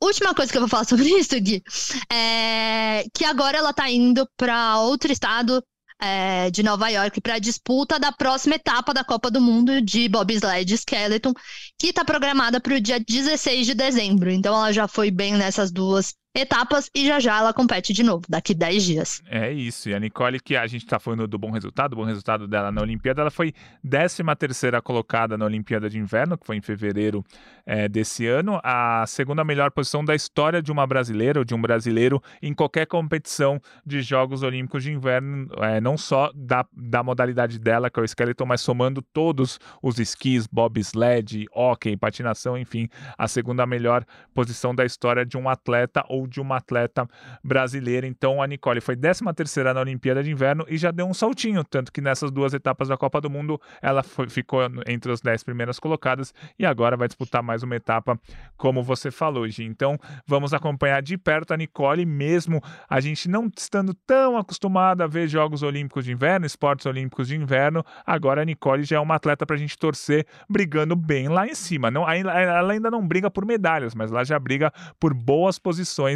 Última 0.01 0.35
coisa 0.35 0.51
que 0.51 0.57
eu 0.57 0.63
vou 0.63 0.69
falar 0.69 0.85
sobre 0.87 1.09
isso, 1.09 1.39
Gui, 1.41 1.63
é 2.11 3.05
que 3.13 3.25
agora 3.25 3.59
ela 3.59 3.73
tá 3.73 3.91
indo 3.91 4.29
para 4.37 4.81
outro 4.81 5.13
estado 5.13 5.63
é, 6.01 6.51
de 6.51 6.63
Nova 6.63 6.89
York 6.89 7.21
para 7.21 7.35
a 7.35 7.39
disputa 7.39 7.99
da 7.99 8.13
próxima 8.13 8.55
etapa 8.55 8.95
da 8.95 9.03
Copa 9.03 9.31
do 9.31 9.41
Mundo 9.41 9.83
de 9.83 10.09
bobsled 10.09 10.73
skeleton, 10.75 11.33
que 11.79 11.89
está 11.89 12.05
programada 12.05 12.61
para 12.61 12.75
o 12.75 12.81
dia 12.81 13.01
16 13.01 13.67
de 13.67 13.75
dezembro. 13.75 14.31
Então 14.31 14.55
ela 14.55 14.73
já 14.73 14.87
foi 14.87 15.11
bem 15.11 15.35
nessas 15.35 15.73
duas 15.73 16.15
etapas 16.35 16.91
e 16.95 17.07
já 17.07 17.19
já 17.19 17.39
ela 17.39 17.53
compete 17.53 17.93
de 17.93 18.03
novo, 18.03 18.23
daqui 18.29 18.55
10 18.55 18.85
dias. 18.85 19.23
É 19.27 19.53
isso. 19.53 19.89
E 19.89 19.95
a 19.95 19.99
Nicole, 19.99 20.41
que 20.41 20.57
a 20.57 20.67
gente 20.67 20.85
está 20.85 20.99
falando 20.99 21.27
do 21.27 21.39
bom 21.39 21.51
resultado, 21.51 21.95
o 21.95 21.97
bom 21.97 22.05
resultado 22.05 22.47
dela 22.47 22.71
na 22.71 22.81
Olimpíada, 22.81 23.23
ela 23.23 23.31
foi 23.31 23.53
13 23.89 24.23
terceira 24.39 24.81
colocada 24.81 25.37
na 25.37 25.45
Olimpíada 25.45 25.89
de 25.89 25.99
Inverno, 25.99 26.39
que 26.39 26.47
foi 26.47 26.57
em 26.57 26.61
fevereiro 26.61 27.25
é, 27.67 27.89
desse 27.89 28.27
ano, 28.27 28.61
a 28.63 29.05
segunda 29.07 29.45
melhor 29.45 29.71
posição 29.71 30.05
da 30.05 30.15
história 30.15 30.63
de 30.63 30.71
uma 30.71 30.87
brasileira 30.87 31.41
ou 31.41 31.45
de 31.45 31.55
um 31.55 31.61
brasileiro 31.61 32.23
em 32.41 32.55
qualquer 32.55 32.87
competição 32.87 33.61
de 33.85 34.01
Jogos 34.01 34.43
Olímpicos 34.43 34.83
de 34.83 34.93
Inverno, 34.93 35.49
é, 35.59 35.81
não 35.81 35.97
só 35.97 36.31
da, 36.35 36.65
da 36.73 37.03
modalidade 37.03 37.59
dela, 37.59 37.91
que 37.91 37.99
é 37.99 38.03
o 38.03 38.05
skeleton, 38.05 38.47
mas 38.47 38.61
somando 38.61 39.03
todos 39.03 39.59
os 39.83 39.99
esquis, 39.99 40.47
bobsled, 40.47 41.47
hockey, 41.53 41.97
patinação, 41.97 42.57
enfim, 42.57 42.89
a 43.17 43.27
segunda 43.27 43.67
melhor 43.67 44.05
posição 44.33 44.75
da 44.75 44.85
história 44.85 45.27
de 45.27 45.37
um 45.37 45.49
atleta 45.49 46.05
ou 46.09 46.28
de 46.29 46.41
uma 46.41 46.57
atleta 46.57 47.09
brasileira. 47.43 48.07
Então 48.07 48.43
a 48.43 48.47
Nicole 48.47 48.81
foi 48.81 48.97
13 48.97 49.25
terceira 49.35 49.75
na 49.75 49.81
Olimpíada 49.81 50.23
de 50.23 50.31
Inverno 50.31 50.65
e 50.69 50.77
já 50.77 50.91
deu 50.91 51.07
um 51.07 51.15
saltinho, 51.15 51.65
tanto 51.65 51.93
que 51.93 52.01
nessas 52.01 52.31
duas 52.31 52.55
etapas 52.55 52.89
da 52.89 52.97
Copa 52.97 53.21
do 53.21 53.31
Mundo 53.31 53.61
ela 53.81 54.03
foi, 54.03 54.29
ficou 54.29 54.61
entre 54.87 55.13
as 55.13 55.21
10 55.21 55.43
primeiras 55.43 55.79
colocadas 55.79 56.33
e 56.59 56.67
agora 56.67 56.97
vai 56.97 57.09
disputar 57.09 57.43
mais 57.43 57.63
uma 57.63 57.77
etapa, 57.77 58.19
como 58.57 58.83
você 58.83 59.11
falou, 59.11 59.49
Gi. 59.49 59.65
Então 59.65 59.99
vamos 60.27 60.53
acompanhar 60.53 61.03
de 61.03 61.17
perto 61.17 61.53
a 61.53 61.57
Nicole, 61.57 62.05
mesmo 62.05 62.63
a 62.89 63.01
gente 63.01 63.29
não 63.29 63.51
estando 63.57 63.95
tão 63.95 64.37
acostumado 64.37 65.03
a 65.03 65.07
ver 65.07 65.29
Jogos 65.29 65.63
Olímpicos 65.63 66.05
de 66.05 66.13
Inverno, 66.13 66.47
esportes 66.47 66.87
olímpicos 66.87 67.29
de 67.29 67.37
inverno, 67.37 67.85
agora 68.05 68.43
a 68.43 68.45
Nicole 68.45 68.83
já 68.83 68.97
é 68.97 69.01
uma 69.01 69.15
atleta 69.15 69.47
para 69.47 69.57
a 69.57 69.59
gente 69.59 69.79
torcer, 69.79 70.27
brigando 70.49 70.97
bem 70.97 71.29
lá 71.29 71.47
em 71.47 71.55
cima. 71.55 71.91
Não, 71.91 72.09
ela 72.09 72.73
ainda 72.73 72.91
não 72.91 73.07
briga 73.07 73.31
por 73.31 73.45
medalhas, 73.45 73.95
mas 73.95 74.11
ela 74.11 74.25
já 74.25 74.39
briga 74.39 74.73
por 74.99 75.15
boas 75.15 75.59
posições 75.59 76.08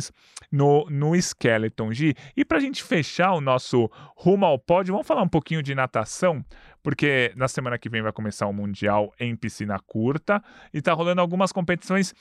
no, 0.51 0.87
no 0.89 1.15
Skeleton. 1.17 1.93
Gi, 1.93 2.15
e 2.37 2.45
para 2.45 2.59
a 2.59 2.61
gente 2.61 2.83
fechar 2.83 3.33
o 3.33 3.41
nosso 3.41 3.91
rumo 4.17 4.47
ao 4.47 4.59
pódio, 4.59 4.93
vamos 4.93 5.07
falar 5.07 5.23
um 5.23 5.29
pouquinho 5.29 5.63
de 5.63 5.75
natação, 5.75 6.45
porque 6.83 7.33
na 7.37 7.49
semana 7.49 7.79
que 7.79 7.89
vem 7.89 8.03
vai 8.03 8.13
começar 8.13 8.47
o 8.47 8.53
Mundial 8.53 9.13
em 9.19 9.35
piscina 9.37 9.79
curta 9.79 10.43
e 10.73 10.79
está 10.79 10.93
rolando 10.93 11.21
algumas 11.21 11.53
competições 11.53 12.15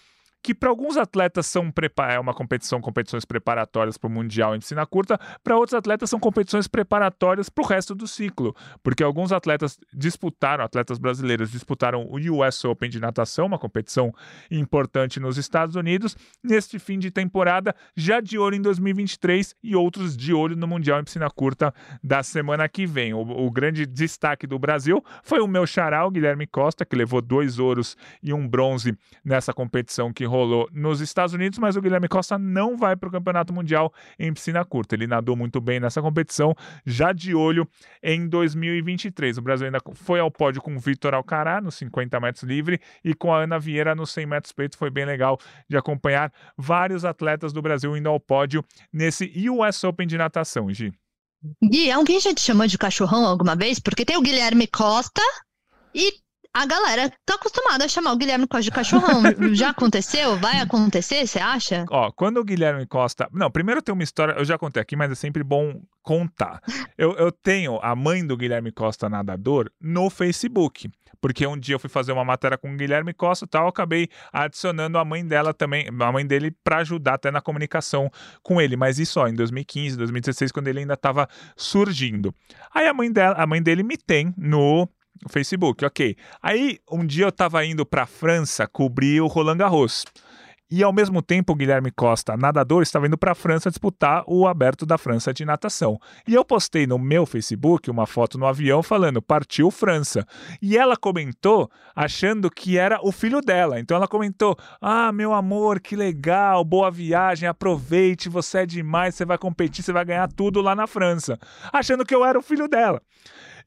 que 0.44 0.54
para 0.54 0.70
alguns 0.70 0.98
atletas 0.98 1.46
são 1.46 1.72
é 2.10 2.20
uma 2.20 2.34
competição, 2.34 2.82
competições 2.82 3.26
preparatórias 3.26 3.98
para 3.98 4.08
o 4.08 4.12
Mundial 4.12 4.56
em 4.56 4.60
piscina 4.60 4.86
curta, 4.86 5.20
para 5.44 5.56
outros 5.56 5.74
atletas 5.74 6.10
são 6.10 6.20
competições 6.20 6.68
preparatórias 6.68 7.50
para 7.50 7.64
o 7.64 7.68
resto 7.68 7.94
do 7.94 8.08
ciclo, 8.08 8.56
porque 8.82 9.04
alguns 9.04 9.32
atletas 9.32 9.78
disputaram, 9.94 10.64
atletas 10.64 10.98
brasileiros 10.98 11.52
disputaram 11.52 12.08
o 12.10 12.18
US 12.40 12.66
Open 12.66 12.90
de 12.90 13.00
natação, 13.00 13.46
uma 13.46 13.60
competição 13.60 14.14
importante 14.50 15.20
nos 15.20 15.38
Estados 15.38 15.76
Unidos, 15.76 16.16
neste 16.44 16.80
fim 16.80 16.98
de 16.98 17.12
temporada, 17.12 17.76
já 17.96 18.20
de 18.20 18.38
olho 18.38 18.56
em 18.56 18.62
2023 18.62 19.56
e 19.64 19.76
outros 19.76 20.18
de 20.18 20.34
olho 20.34 20.56
no 20.56 20.68
Mundial 20.68 21.00
em 21.00 21.04
piscina 21.04 21.30
curta 21.30 21.74
da 22.04 22.24
semana 22.24 22.68
que 22.68 22.86
vem. 22.86 23.14
O, 23.14 23.22
o 23.22 23.52
grande 23.52 23.86
destaque 23.86 24.48
do 24.48 24.58
Brasil 24.58 25.04
foi 25.24 25.40
o 25.40 25.48
meu 25.48 25.68
xará, 25.68 26.06
o 26.06 26.12
Guilherme 26.12 26.48
Costa, 26.48 26.86
que 26.86 26.96
levou 26.96 27.22
dois 27.22 27.60
ouros 27.60 27.96
e 28.24 28.34
um 28.34 28.48
bronze 28.48 28.98
nessa 29.24 29.54
competição 29.54 30.12
que 30.12 30.31
rolou 30.32 30.68
nos 30.72 31.02
Estados 31.02 31.34
Unidos, 31.34 31.60
mas 31.60 31.76
o 31.76 31.82
Guilherme 31.82 32.08
Costa 32.08 32.38
não 32.38 32.78
vai 32.78 32.96
para 32.96 33.10
o 33.10 33.12
Campeonato 33.12 33.54
Mundial 33.54 33.94
em 34.18 34.34
piscina 34.34 34.64
curta. 34.66 34.96
Ele 34.96 35.06
nadou 35.06 35.36
muito 35.36 35.60
bem 35.60 35.80
nessa 35.80 36.02
competição, 36.02 36.56
já 36.86 37.12
de 37.12 37.36
olho 37.36 37.68
em 38.02 38.28
2023. 38.28 39.38
O 39.38 39.42
Brasil 39.42 39.68
ainda 39.68 39.80
foi 39.94 40.20
ao 40.20 40.32
pódio 40.32 40.62
com 40.62 40.76
o 40.76 40.80
Vitor 40.80 41.14
Alcará 41.14 41.62
nos 41.62 41.76
50 41.76 42.20
metros 42.20 42.44
livre 42.44 42.80
e 43.04 43.14
com 43.14 43.34
a 43.34 43.44
Ana 43.44 43.60
Vieira 43.60 43.94
nos 43.94 44.12
100 44.12 44.26
metros 44.26 44.54
peito. 44.54 44.78
Foi 44.78 44.90
bem 44.90 45.06
legal 45.06 45.38
de 45.70 45.78
acompanhar 45.78 46.32
vários 46.58 47.06
atletas 47.06 47.54
do 47.54 47.62
Brasil 47.62 47.96
indo 47.96 48.10
ao 48.10 48.20
pódio 48.20 48.64
nesse 48.92 49.32
US 49.50 49.84
Open 49.84 50.08
de 50.08 50.18
natação, 50.18 50.74
Gi. 50.74 50.94
Gui, 51.64 51.92
alguém 51.92 52.20
já 52.20 52.34
te 52.34 52.42
chamou 52.42 52.68
de 52.68 52.78
cachorrão 52.78 53.26
alguma 53.26 53.56
vez? 53.56 53.80
Porque 53.80 54.06
tem 54.06 54.16
o 54.16 54.22
Guilherme 54.22 54.68
Costa 54.68 55.22
e 55.94 56.14
a 56.54 56.66
galera 56.66 57.12
tá 57.26 57.36
acostumada 57.36 57.86
a 57.86 57.88
chamar 57.88 58.12
o 58.12 58.18
Guilherme 58.18 58.48
Costa 58.48 58.64
de 58.64 58.72
cachorrão. 58.72 59.22
já 59.56 59.70
aconteceu? 59.70 60.38
Vai 60.38 60.60
acontecer, 60.60 61.26
você 61.26 61.40
acha? 61.40 61.86
Ó, 61.90 62.12
quando 62.12 62.38
o 62.38 62.44
Guilherme 62.44 62.86
Costa. 62.86 63.28
Não, 63.32 63.50
primeiro 63.50 63.82
tem 63.82 63.94
uma 63.94 64.04
história, 64.04 64.34
eu 64.34 64.44
já 64.44 64.58
contei 64.58 64.82
aqui, 64.82 64.96
mas 64.96 65.12
é 65.12 65.16
sempre 65.16 65.44
bom 65.44 65.82
contar. 66.02 66.62
Eu, 66.98 67.14
eu 67.14 67.32
tenho 67.32 67.80
a 67.82 67.96
mãe 67.96 68.26
do 68.26 68.36
Guilherme 68.36 68.72
Costa 68.72 69.10
nadador 69.10 69.72
no 69.80 70.10
Facebook. 70.10 70.90
Porque 71.22 71.46
um 71.46 71.58
dia 71.58 71.76
eu 71.76 71.80
fui 71.80 71.90
fazer 71.90 72.12
uma 72.12 72.26
matéria 72.26 72.58
com 72.58 72.74
o 72.74 72.76
Guilherme 72.76 73.14
Costa 73.14 73.46
e 73.46 73.48
tal, 73.48 73.66
eu 73.66 73.70
acabei 73.70 74.10
adicionando 74.34 74.98
a 74.98 75.06
mãe 75.06 75.24
dela 75.24 75.54
também, 75.54 75.88
a 75.88 76.12
mãe 76.12 76.26
dele, 76.26 76.52
para 76.64 76.78
ajudar 76.78 77.14
até 77.14 77.30
na 77.30 77.40
comunicação 77.40 78.10
com 78.42 78.60
ele. 78.60 78.76
Mas 78.76 78.98
isso 78.98 79.20
ó, 79.20 79.28
em 79.28 79.36
2015, 79.36 79.96
2016, 79.98 80.52
quando 80.52 80.68
ele 80.68 80.80
ainda 80.80 80.96
estava 80.96 81.30
surgindo. 81.56 82.34
Aí 82.74 82.88
a 82.88 82.94
mãe 82.94 83.12
dela, 83.12 83.36
a 83.36 83.46
mãe 83.46 83.62
dele 83.62 83.84
me 83.84 83.98
tem 83.98 84.34
no 84.36 84.90
o 85.26 85.30
Facebook, 85.30 85.86
ok. 85.86 86.16
Aí 86.42 86.80
um 86.92 87.06
dia 87.06 87.26
eu 87.26 87.32
tava 87.32 87.66
indo 87.66 87.86
pra 87.86 88.06
França 88.06 88.68
cobrir 88.68 89.22
o 89.22 89.28
Roland 89.28 89.58
Garros. 89.58 90.06
E 90.74 90.82
ao 90.84 90.94
mesmo 90.94 91.22
tempo, 91.22 91.52
o 91.52 91.56
Guilherme 91.56 91.92
Costa, 91.92 92.38
nadador, 92.38 92.82
estava 92.82 93.06
indo 93.06 93.18
para 93.18 93.34
a 93.34 93.36
França 93.36 93.70
disputar 93.70 94.24
o 94.26 94.48
aberto 94.48 94.86
da 94.86 94.98
França 94.98 95.34
de 95.34 95.44
natação. 95.44 96.00
E 96.26 96.34
eu 96.34 96.46
postei 96.46 96.88
no 96.88 96.98
meu 96.98 97.26
Facebook 97.26 97.92
uma 97.92 98.08
foto 98.08 98.38
no 98.38 98.46
avião 98.46 98.82
falando: 98.82 99.22
partiu 99.22 99.70
França. 99.70 100.26
E 100.62 100.78
ela 100.78 100.96
comentou 100.96 101.70
achando 101.94 102.50
que 102.50 102.78
era 102.78 103.02
o 103.04 103.12
filho 103.12 103.42
dela. 103.42 103.82
Então 103.82 103.98
ela 103.98 104.08
comentou: 104.08 104.58
Ah, 104.80 105.12
meu 105.12 105.34
amor, 105.34 105.82
que 105.82 105.94
legal, 105.94 106.64
boa 106.64 106.90
viagem, 106.90 107.50
aproveite, 107.50 108.30
você 108.30 108.60
é 108.60 108.66
demais, 108.66 109.14
você 109.14 109.26
vai 109.26 109.38
competir, 109.38 109.84
você 109.84 109.92
vai 109.92 110.06
ganhar 110.06 110.32
tudo 110.32 110.62
lá 110.62 110.74
na 110.74 110.88
França. 110.88 111.38
Achando 111.74 112.06
que 112.06 112.16
eu 112.16 112.24
era 112.24 112.40
o 112.40 112.42
filho 112.42 112.70
dela. 112.70 113.02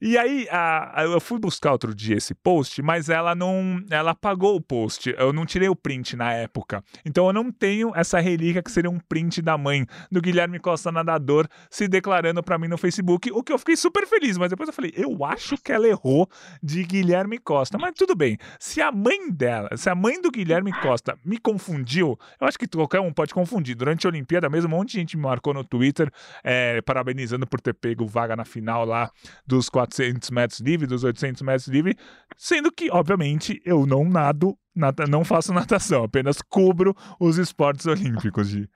E 0.01 0.17
aí, 0.17 0.47
a, 0.49 1.01
a, 1.01 1.03
eu 1.03 1.19
fui 1.19 1.39
buscar 1.39 1.71
outro 1.71 1.93
dia 1.93 2.17
esse 2.17 2.33
post, 2.33 2.81
mas 2.81 3.09
ela 3.09 3.35
não. 3.35 3.83
Ela 3.89 4.11
apagou 4.11 4.55
o 4.55 4.61
post. 4.61 5.13
Eu 5.17 5.31
não 5.31 5.45
tirei 5.45 5.69
o 5.69 5.75
print 5.75 6.15
na 6.15 6.33
época. 6.33 6.83
Então 7.05 7.27
eu 7.27 7.33
não 7.33 7.51
tenho 7.51 7.91
essa 7.95 8.19
relíquia 8.19 8.61
que 8.61 8.71
seria 8.71 8.89
um 8.89 8.99
print 8.99 9.41
da 9.41 9.57
mãe 9.57 9.85
do 10.11 10.21
Guilherme 10.21 10.59
Costa 10.59 10.91
Nadador 10.91 11.47
se 11.69 11.87
declarando 11.87 12.41
para 12.43 12.57
mim 12.57 12.67
no 12.67 12.77
Facebook, 12.77 13.31
o 13.31 13.43
que 13.43 13.53
eu 13.53 13.59
fiquei 13.59 13.75
super 13.75 14.05
feliz. 14.07 14.37
Mas 14.37 14.49
depois 14.49 14.67
eu 14.67 14.73
falei, 14.73 14.93
eu 14.95 15.23
acho 15.23 15.57
que 15.57 15.71
ela 15.71 15.87
errou 15.87 16.27
de 16.61 16.83
Guilherme 16.83 17.37
Costa. 17.37 17.77
Mas 17.77 17.93
tudo 17.95 18.15
bem. 18.15 18.37
Se 18.59 18.81
a 18.81 18.91
mãe 18.91 19.31
dela, 19.31 19.69
se 19.75 19.89
a 19.89 19.95
mãe 19.95 20.21
do 20.21 20.31
Guilherme 20.31 20.71
Costa 20.81 21.17
me 21.23 21.37
confundiu, 21.37 22.17
eu 22.39 22.47
acho 22.47 22.57
que 22.57 22.67
qualquer 22.67 22.99
um 22.99 23.11
pode 23.11 23.33
confundir. 23.33 23.75
Durante 23.75 24.05
a 24.05 24.09
Olimpíada 24.09 24.49
mesmo, 24.49 24.73
um 24.73 24.77
monte 24.77 24.91
de 24.91 24.99
gente 24.99 25.17
me 25.17 25.23
marcou 25.23 25.53
no 25.53 25.63
Twitter, 25.63 26.11
é, 26.43 26.81
parabenizando 26.81 27.47
por 27.47 27.61
ter 27.61 27.73
pego 27.73 28.05
vaga 28.05 28.35
na 28.35 28.45
final 28.45 28.85
lá 28.85 29.09
dos 29.45 29.69
4 29.69 29.84
400 29.85 30.29
metros 30.29 30.59
livre, 30.59 30.87
dos 30.87 31.03
800 31.03 31.41
metros 31.41 31.67
livre, 31.67 31.97
sendo 32.37 32.71
que, 32.71 32.89
obviamente, 32.91 33.61
eu 33.65 33.85
não 33.85 34.03
nado, 34.03 34.57
nata, 34.75 35.05
não 35.07 35.23
faço 35.23 35.53
natação, 35.53 36.03
apenas 36.03 36.37
cubro 36.49 36.95
os 37.19 37.37
esportes 37.37 37.85
olímpicos, 37.85 38.49
de 38.49 38.69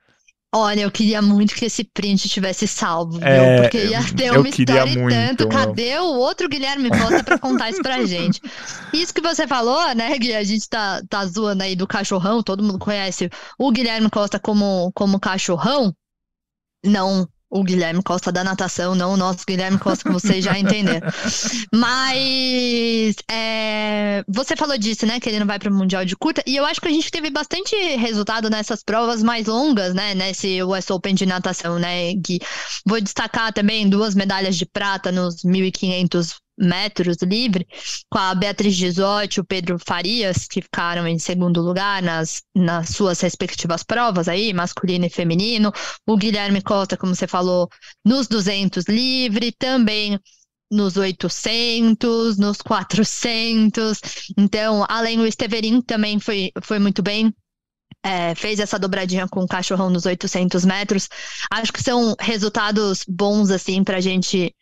Olha, 0.52 0.80
eu 0.80 0.90
queria 0.90 1.22
muito 1.22 1.54
que 1.54 1.64
esse 1.64 1.84
print 1.84 2.28
tivesse 2.28 2.66
salvo, 2.66 3.20
é, 3.22 3.38
viu? 3.38 3.62
Porque 3.62 3.86
ia 3.86 4.02
ter 4.12 4.32
uma 4.32 4.48
história 4.48 4.90
e 4.90 5.08
tanto. 5.08 5.48
Cadê 5.48 5.96
o 5.98 6.06
outro 6.06 6.48
Guilherme 6.48 6.90
Costa 6.90 7.22
pra 7.22 7.38
contar 7.38 7.70
isso 7.70 7.80
pra 7.80 8.04
gente? 8.04 8.40
Isso 8.92 9.14
que 9.14 9.20
você 9.20 9.46
falou, 9.46 9.94
né, 9.94 10.18
Gui? 10.18 10.34
A 10.34 10.42
gente 10.42 10.68
tá, 10.68 11.00
tá 11.08 11.24
zoando 11.24 11.62
aí 11.62 11.76
do 11.76 11.86
cachorrão, 11.86 12.42
todo 12.42 12.64
mundo 12.64 12.80
conhece 12.80 13.30
o 13.56 13.70
Guilherme 13.70 14.10
Costa 14.10 14.40
como, 14.40 14.90
como 14.92 15.20
cachorrão. 15.20 15.94
Não 16.84 17.28
o 17.50 17.64
Guilherme 17.64 18.02
Costa 18.02 18.30
da 18.30 18.44
natação, 18.44 18.94
não 18.94 19.14
o 19.14 19.16
nosso 19.16 19.40
Guilherme 19.46 19.78
Costa, 19.78 20.04
que 20.04 20.12
vocês 20.12 20.44
já 20.44 20.56
entenderam. 20.56 21.08
Mas 21.74 23.16
é, 23.28 24.22
você 24.28 24.54
falou 24.54 24.78
disso, 24.78 25.04
né? 25.04 25.18
Que 25.18 25.28
ele 25.28 25.40
não 25.40 25.46
vai 25.46 25.58
para 25.58 25.70
o 25.70 25.74
Mundial 25.74 26.04
de 26.04 26.16
Curta. 26.16 26.42
E 26.46 26.54
eu 26.54 26.64
acho 26.64 26.80
que 26.80 26.86
a 26.86 26.92
gente 26.92 27.10
teve 27.10 27.28
bastante 27.28 27.74
resultado 27.96 28.48
nessas 28.48 28.84
provas 28.84 29.22
mais 29.22 29.46
longas, 29.46 29.92
né? 29.92 30.14
Nesse 30.14 30.62
US 30.62 30.88
Open 30.90 31.14
de 31.14 31.26
natação, 31.26 31.78
né? 31.78 32.14
Gui? 32.14 32.38
Vou 32.86 33.00
destacar 33.00 33.52
também 33.52 33.88
duas 33.88 34.14
medalhas 34.14 34.56
de 34.56 34.64
prata 34.64 35.10
nos 35.10 35.42
1.500 35.44 36.36
metros 36.60 37.16
livre, 37.22 37.66
com 38.10 38.18
a 38.18 38.34
Beatriz 38.34 38.74
Gisotti 38.74 39.38
e 39.38 39.40
o 39.40 39.44
Pedro 39.44 39.78
Farias, 39.78 40.46
que 40.46 40.60
ficaram 40.60 41.06
em 41.06 41.18
segundo 41.18 41.60
lugar 41.62 42.02
nas, 42.02 42.42
nas 42.54 42.90
suas 42.90 43.20
respectivas 43.20 43.82
provas 43.82 44.28
aí, 44.28 44.52
masculino 44.52 45.06
e 45.06 45.10
feminino. 45.10 45.72
O 46.06 46.16
Guilherme 46.16 46.62
Costa, 46.62 46.96
como 46.96 47.14
você 47.14 47.26
falou, 47.26 47.68
nos 48.04 48.28
200 48.28 48.84
livre, 48.84 49.52
também 49.52 50.18
nos 50.70 50.96
800, 50.96 52.38
nos 52.38 52.58
400. 52.58 54.00
Então, 54.38 54.84
além 54.88 55.18
do 55.18 55.26
Esteverin 55.26 55.80
também 55.82 56.20
foi, 56.20 56.52
foi 56.62 56.78
muito 56.78 57.02
bem. 57.02 57.34
É, 58.02 58.34
fez 58.34 58.60
essa 58.60 58.78
dobradinha 58.78 59.28
com 59.28 59.40
o 59.42 59.48
cachorrão 59.48 59.90
nos 59.90 60.06
800 60.06 60.64
metros. 60.64 61.08
Acho 61.50 61.72
que 61.72 61.82
são 61.82 62.14
resultados 62.18 63.04
bons, 63.06 63.50
assim, 63.50 63.84
para 63.84 63.98
a 63.98 64.00
gente 64.00 64.54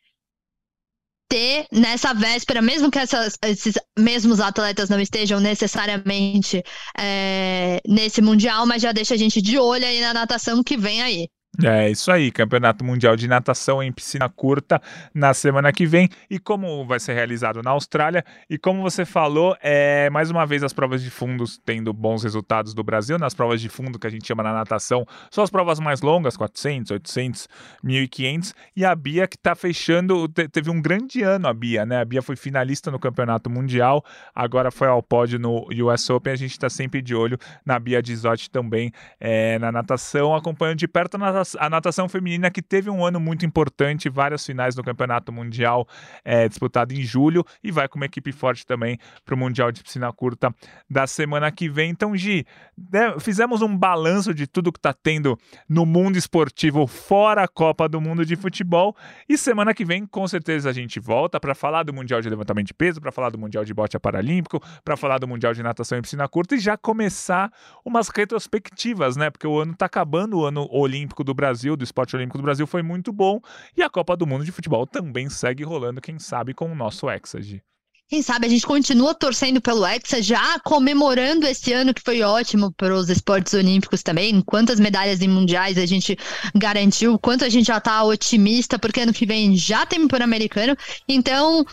ter 1.28 1.66
nessa 1.72 2.14
véspera, 2.14 2.62
mesmo 2.62 2.90
que 2.90 2.98
essas, 2.98 3.36
esses 3.44 3.74
mesmos 3.98 4.40
atletas 4.40 4.88
não 4.88 5.00
estejam 5.00 5.40
necessariamente 5.40 6.62
é, 6.98 7.80
nesse 7.86 8.22
Mundial, 8.22 8.66
mas 8.66 8.82
já 8.82 8.92
deixa 8.92 9.14
a 9.14 9.16
gente 9.16 9.42
de 9.42 9.58
olho 9.58 9.86
aí 9.86 10.00
na 10.00 10.14
natação 10.14 10.62
que 10.62 10.76
vem 10.76 11.02
aí. 11.02 11.28
É 11.64 11.90
isso 11.90 12.12
aí, 12.12 12.30
Campeonato 12.30 12.84
Mundial 12.84 13.16
de 13.16 13.26
Natação 13.26 13.82
em 13.82 13.90
piscina 13.90 14.28
curta 14.28 14.80
na 15.12 15.34
semana 15.34 15.72
que 15.72 15.86
vem. 15.86 16.08
E 16.30 16.38
como 16.38 16.86
vai 16.86 17.00
ser 17.00 17.14
realizado 17.14 17.60
na 17.64 17.72
Austrália, 17.72 18.24
e 18.48 18.56
como 18.56 18.80
você 18.80 19.04
falou, 19.04 19.56
é 19.60 20.08
mais 20.10 20.30
uma 20.30 20.46
vez 20.46 20.62
as 20.62 20.72
provas 20.72 21.02
de 21.02 21.10
fundos 21.10 21.60
tendo 21.66 21.92
bons 21.92 22.22
resultados 22.22 22.74
do 22.74 22.84
Brasil. 22.84 23.18
Nas 23.18 23.34
provas 23.34 23.60
de 23.60 23.68
fundo 23.68 23.98
que 23.98 24.06
a 24.06 24.10
gente 24.10 24.24
chama 24.24 24.44
na 24.44 24.52
natação, 24.52 25.04
são 25.32 25.42
as 25.42 25.50
provas 25.50 25.80
mais 25.80 26.00
longas, 26.00 26.36
400, 26.36 26.92
800, 26.92 27.48
1500. 27.82 28.54
E 28.76 28.84
a 28.84 28.94
Bia 28.94 29.26
que 29.26 29.34
está 29.34 29.56
fechando, 29.56 30.28
teve 30.28 30.70
um 30.70 30.80
grande 30.80 31.22
ano 31.22 31.48
a 31.48 31.52
Bia, 31.52 31.84
né? 31.84 32.00
A 32.00 32.04
Bia 32.04 32.22
foi 32.22 32.36
finalista 32.36 32.88
no 32.88 33.00
Campeonato 33.00 33.50
Mundial, 33.50 34.04
agora 34.32 34.70
foi 34.70 34.86
ao 34.86 35.02
pódio 35.02 35.40
no 35.40 35.66
US 35.84 36.08
Open. 36.08 36.32
A 36.32 36.36
gente 36.36 36.52
está 36.52 36.70
sempre 36.70 37.02
de 37.02 37.16
olho 37.16 37.36
na 37.66 37.80
Bia 37.80 38.00
Dizotti 38.00 38.48
também 38.48 38.92
é, 39.18 39.58
na 39.58 39.72
natação, 39.72 40.36
acompanhando 40.36 40.78
de 40.78 40.86
perto 40.86 41.16
a 41.16 41.18
natação 41.18 41.47
a 41.58 41.70
natação 41.70 42.08
feminina 42.08 42.50
que 42.50 42.62
teve 42.62 42.90
um 42.90 43.04
ano 43.04 43.20
muito 43.20 43.46
importante, 43.46 44.08
várias 44.08 44.44
finais 44.44 44.76
no 44.76 44.82
Campeonato 44.82 45.32
Mundial 45.32 45.86
é, 46.24 46.48
disputado 46.48 46.92
em 46.92 47.02
julho 47.02 47.44
e 47.62 47.70
vai 47.70 47.88
com 47.88 47.98
uma 47.98 48.06
equipe 48.06 48.32
forte 48.32 48.66
também 48.66 48.98
para 49.24 49.34
o 49.34 49.38
Mundial 49.38 49.70
de 49.72 49.82
Piscina 49.82 50.12
Curta 50.12 50.54
da 50.88 51.06
semana 51.06 51.50
que 51.50 51.68
vem. 51.68 51.90
Então, 51.90 52.16
Gi, 52.16 52.46
né, 52.92 53.18
fizemos 53.20 53.62
um 53.62 53.76
balanço 53.76 54.34
de 54.34 54.46
tudo 54.46 54.72
que 54.72 54.78
está 54.78 54.92
tendo 54.92 55.38
no 55.68 55.86
mundo 55.86 56.16
esportivo 56.16 56.86
fora 56.86 57.44
a 57.44 57.48
Copa 57.48 57.88
do 57.88 58.00
Mundo 58.00 58.24
de 58.24 58.36
Futebol 58.36 58.96
e 59.28 59.36
semana 59.36 59.74
que 59.74 59.84
vem, 59.84 60.06
com 60.06 60.26
certeza, 60.26 60.70
a 60.70 60.72
gente 60.72 60.98
volta 61.00 61.38
para 61.38 61.54
falar 61.54 61.82
do 61.82 61.92
Mundial 61.92 62.20
de 62.20 62.28
Levantamento 62.28 62.66
de 62.68 62.74
Peso, 62.74 63.00
para 63.00 63.12
falar 63.12 63.30
do 63.30 63.38
Mundial 63.38 63.64
de 63.64 63.74
Bote 63.74 63.98
Paralímpico, 63.98 64.60
para 64.84 64.96
falar 64.96 65.18
do 65.18 65.28
Mundial 65.28 65.52
de 65.52 65.62
Natação 65.62 65.98
em 65.98 66.02
Piscina 66.02 66.28
Curta 66.28 66.54
e 66.54 66.58
já 66.58 66.76
começar 66.76 67.52
umas 67.84 68.08
retrospectivas, 68.08 69.16
né? 69.16 69.30
Porque 69.30 69.46
o 69.46 69.58
ano 69.58 69.72
está 69.72 69.86
acabando, 69.86 70.38
o 70.38 70.44
ano 70.44 70.68
olímpico 70.70 71.22
do 71.28 71.34
Brasil, 71.34 71.76
do 71.76 71.84
esporte 71.84 72.16
olímpico 72.16 72.38
do 72.38 72.42
Brasil, 72.42 72.66
foi 72.66 72.82
muito 72.82 73.12
bom. 73.12 73.38
E 73.76 73.82
a 73.82 73.90
Copa 73.90 74.16
do 74.16 74.26
Mundo 74.26 74.44
de 74.44 74.50
Futebol 74.50 74.86
também 74.86 75.28
segue 75.28 75.62
rolando, 75.62 76.00
quem 76.00 76.18
sabe, 76.18 76.54
com 76.54 76.72
o 76.72 76.74
nosso 76.74 77.06
Exage. 77.08 77.62
Quem 78.08 78.22
sabe 78.22 78.46
a 78.46 78.48
gente 78.48 78.66
continua 78.66 79.14
torcendo 79.14 79.60
pelo 79.60 79.86
Hexa, 79.86 80.22
já 80.22 80.58
comemorando 80.60 81.46
esse 81.46 81.74
ano 81.74 81.92
que 81.92 82.00
foi 82.00 82.22
ótimo 82.22 82.72
para 82.72 82.94
os 82.94 83.10
esportes 83.10 83.52
olímpicos 83.52 84.02
também. 84.02 84.40
Quantas 84.40 84.80
medalhas 84.80 85.20
em 85.20 85.28
mundiais 85.28 85.76
a 85.76 85.84
gente 85.84 86.16
garantiu, 86.54 87.18
quanto 87.18 87.44
a 87.44 87.50
gente 87.50 87.66
já 87.66 87.76
está 87.76 88.02
otimista, 88.02 88.78
porque 88.78 89.00
ano 89.00 89.12
que 89.12 89.26
vem 89.26 89.54
já 89.58 89.84
tem 89.84 90.08
Pan-Americano. 90.08 90.74
Então, 91.06 91.66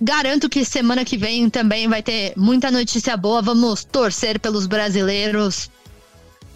garanto 0.00 0.48
que 0.48 0.64
semana 0.64 1.04
que 1.04 1.18
vem 1.18 1.50
também 1.50 1.86
vai 1.86 2.02
ter 2.02 2.32
muita 2.34 2.70
notícia 2.70 3.14
boa. 3.14 3.42
Vamos 3.42 3.84
torcer 3.84 4.40
pelos 4.40 4.66
brasileiros 4.66 5.68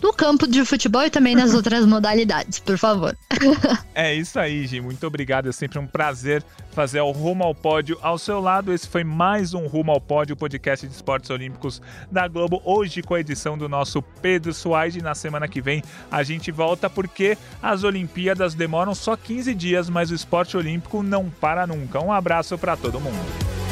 no 0.02 0.12
campo 0.12 0.46
de 0.46 0.64
futebol 0.64 1.02
e 1.02 1.10
também 1.10 1.34
nas 1.34 1.54
outras 1.54 1.84
modalidades, 1.84 2.58
por 2.58 2.78
favor. 2.78 3.16
é 3.94 4.14
isso 4.14 4.38
aí, 4.38 4.66
Gi. 4.66 4.80
Muito 4.80 5.06
obrigado. 5.06 5.48
É 5.48 5.52
sempre 5.52 5.78
um 5.78 5.86
prazer 5.86 6.44
fazer 6.72 7.00
o 7.00 7.10
Rumo 7.10 7.44
ao 7.44 7.54
Pódio 7.54 7.98
ao 8.00 8.18
seu 8.18 8.40
lado. 8.40 8.72
Esse 8.72 8.88
foi 8.88 9.02
mais 9.02 9.54
um 9.54 9.66
Rumo 9.66 9.90
ao 9.90 10.00
Pódio, 10.00 10.36
podcast 10.36 10.86
de 10.86 10.94
esportes 10.94 11.30
olímpicos 11.30 11.82
da 12.10 12.28
Globo. 12.28 12.62
Hoje 12.64 13.02
com 13.02 13.14
a 13.14 13.20
edição 13.20 13.58
do 13.58 13.68
nosso 13.68 14.00
Pedro 14.00 14.52
Suaide. 14.54 15.02
Na 15.02 15.14
semana 15.14 15.48
que 15.48 15.60
vem 15.60 15.82
a 16.10 16.22
gente 16.22 16.50
volta 16.50 16.88
porque 16.88 17.36
as 17.62 17.84
Olimpíadas 17.84 18.54
demoram 18.54 18.94
só 18.94 19.16
15 19.16 19.54
dias, 19.54 19.90
mas 19.90 20.10
o 20.10 20.14
esporte 20.14 20.56
olímpico 20.56 21.02
não 21.02 21.28
para 21.28 21.66
nunca. 21.66 22.00
Um 22.00 22.12
abraço 22.12 22.56
para 22.56 22.76
todo 22.76 23.00
mundo. 23.00 23.67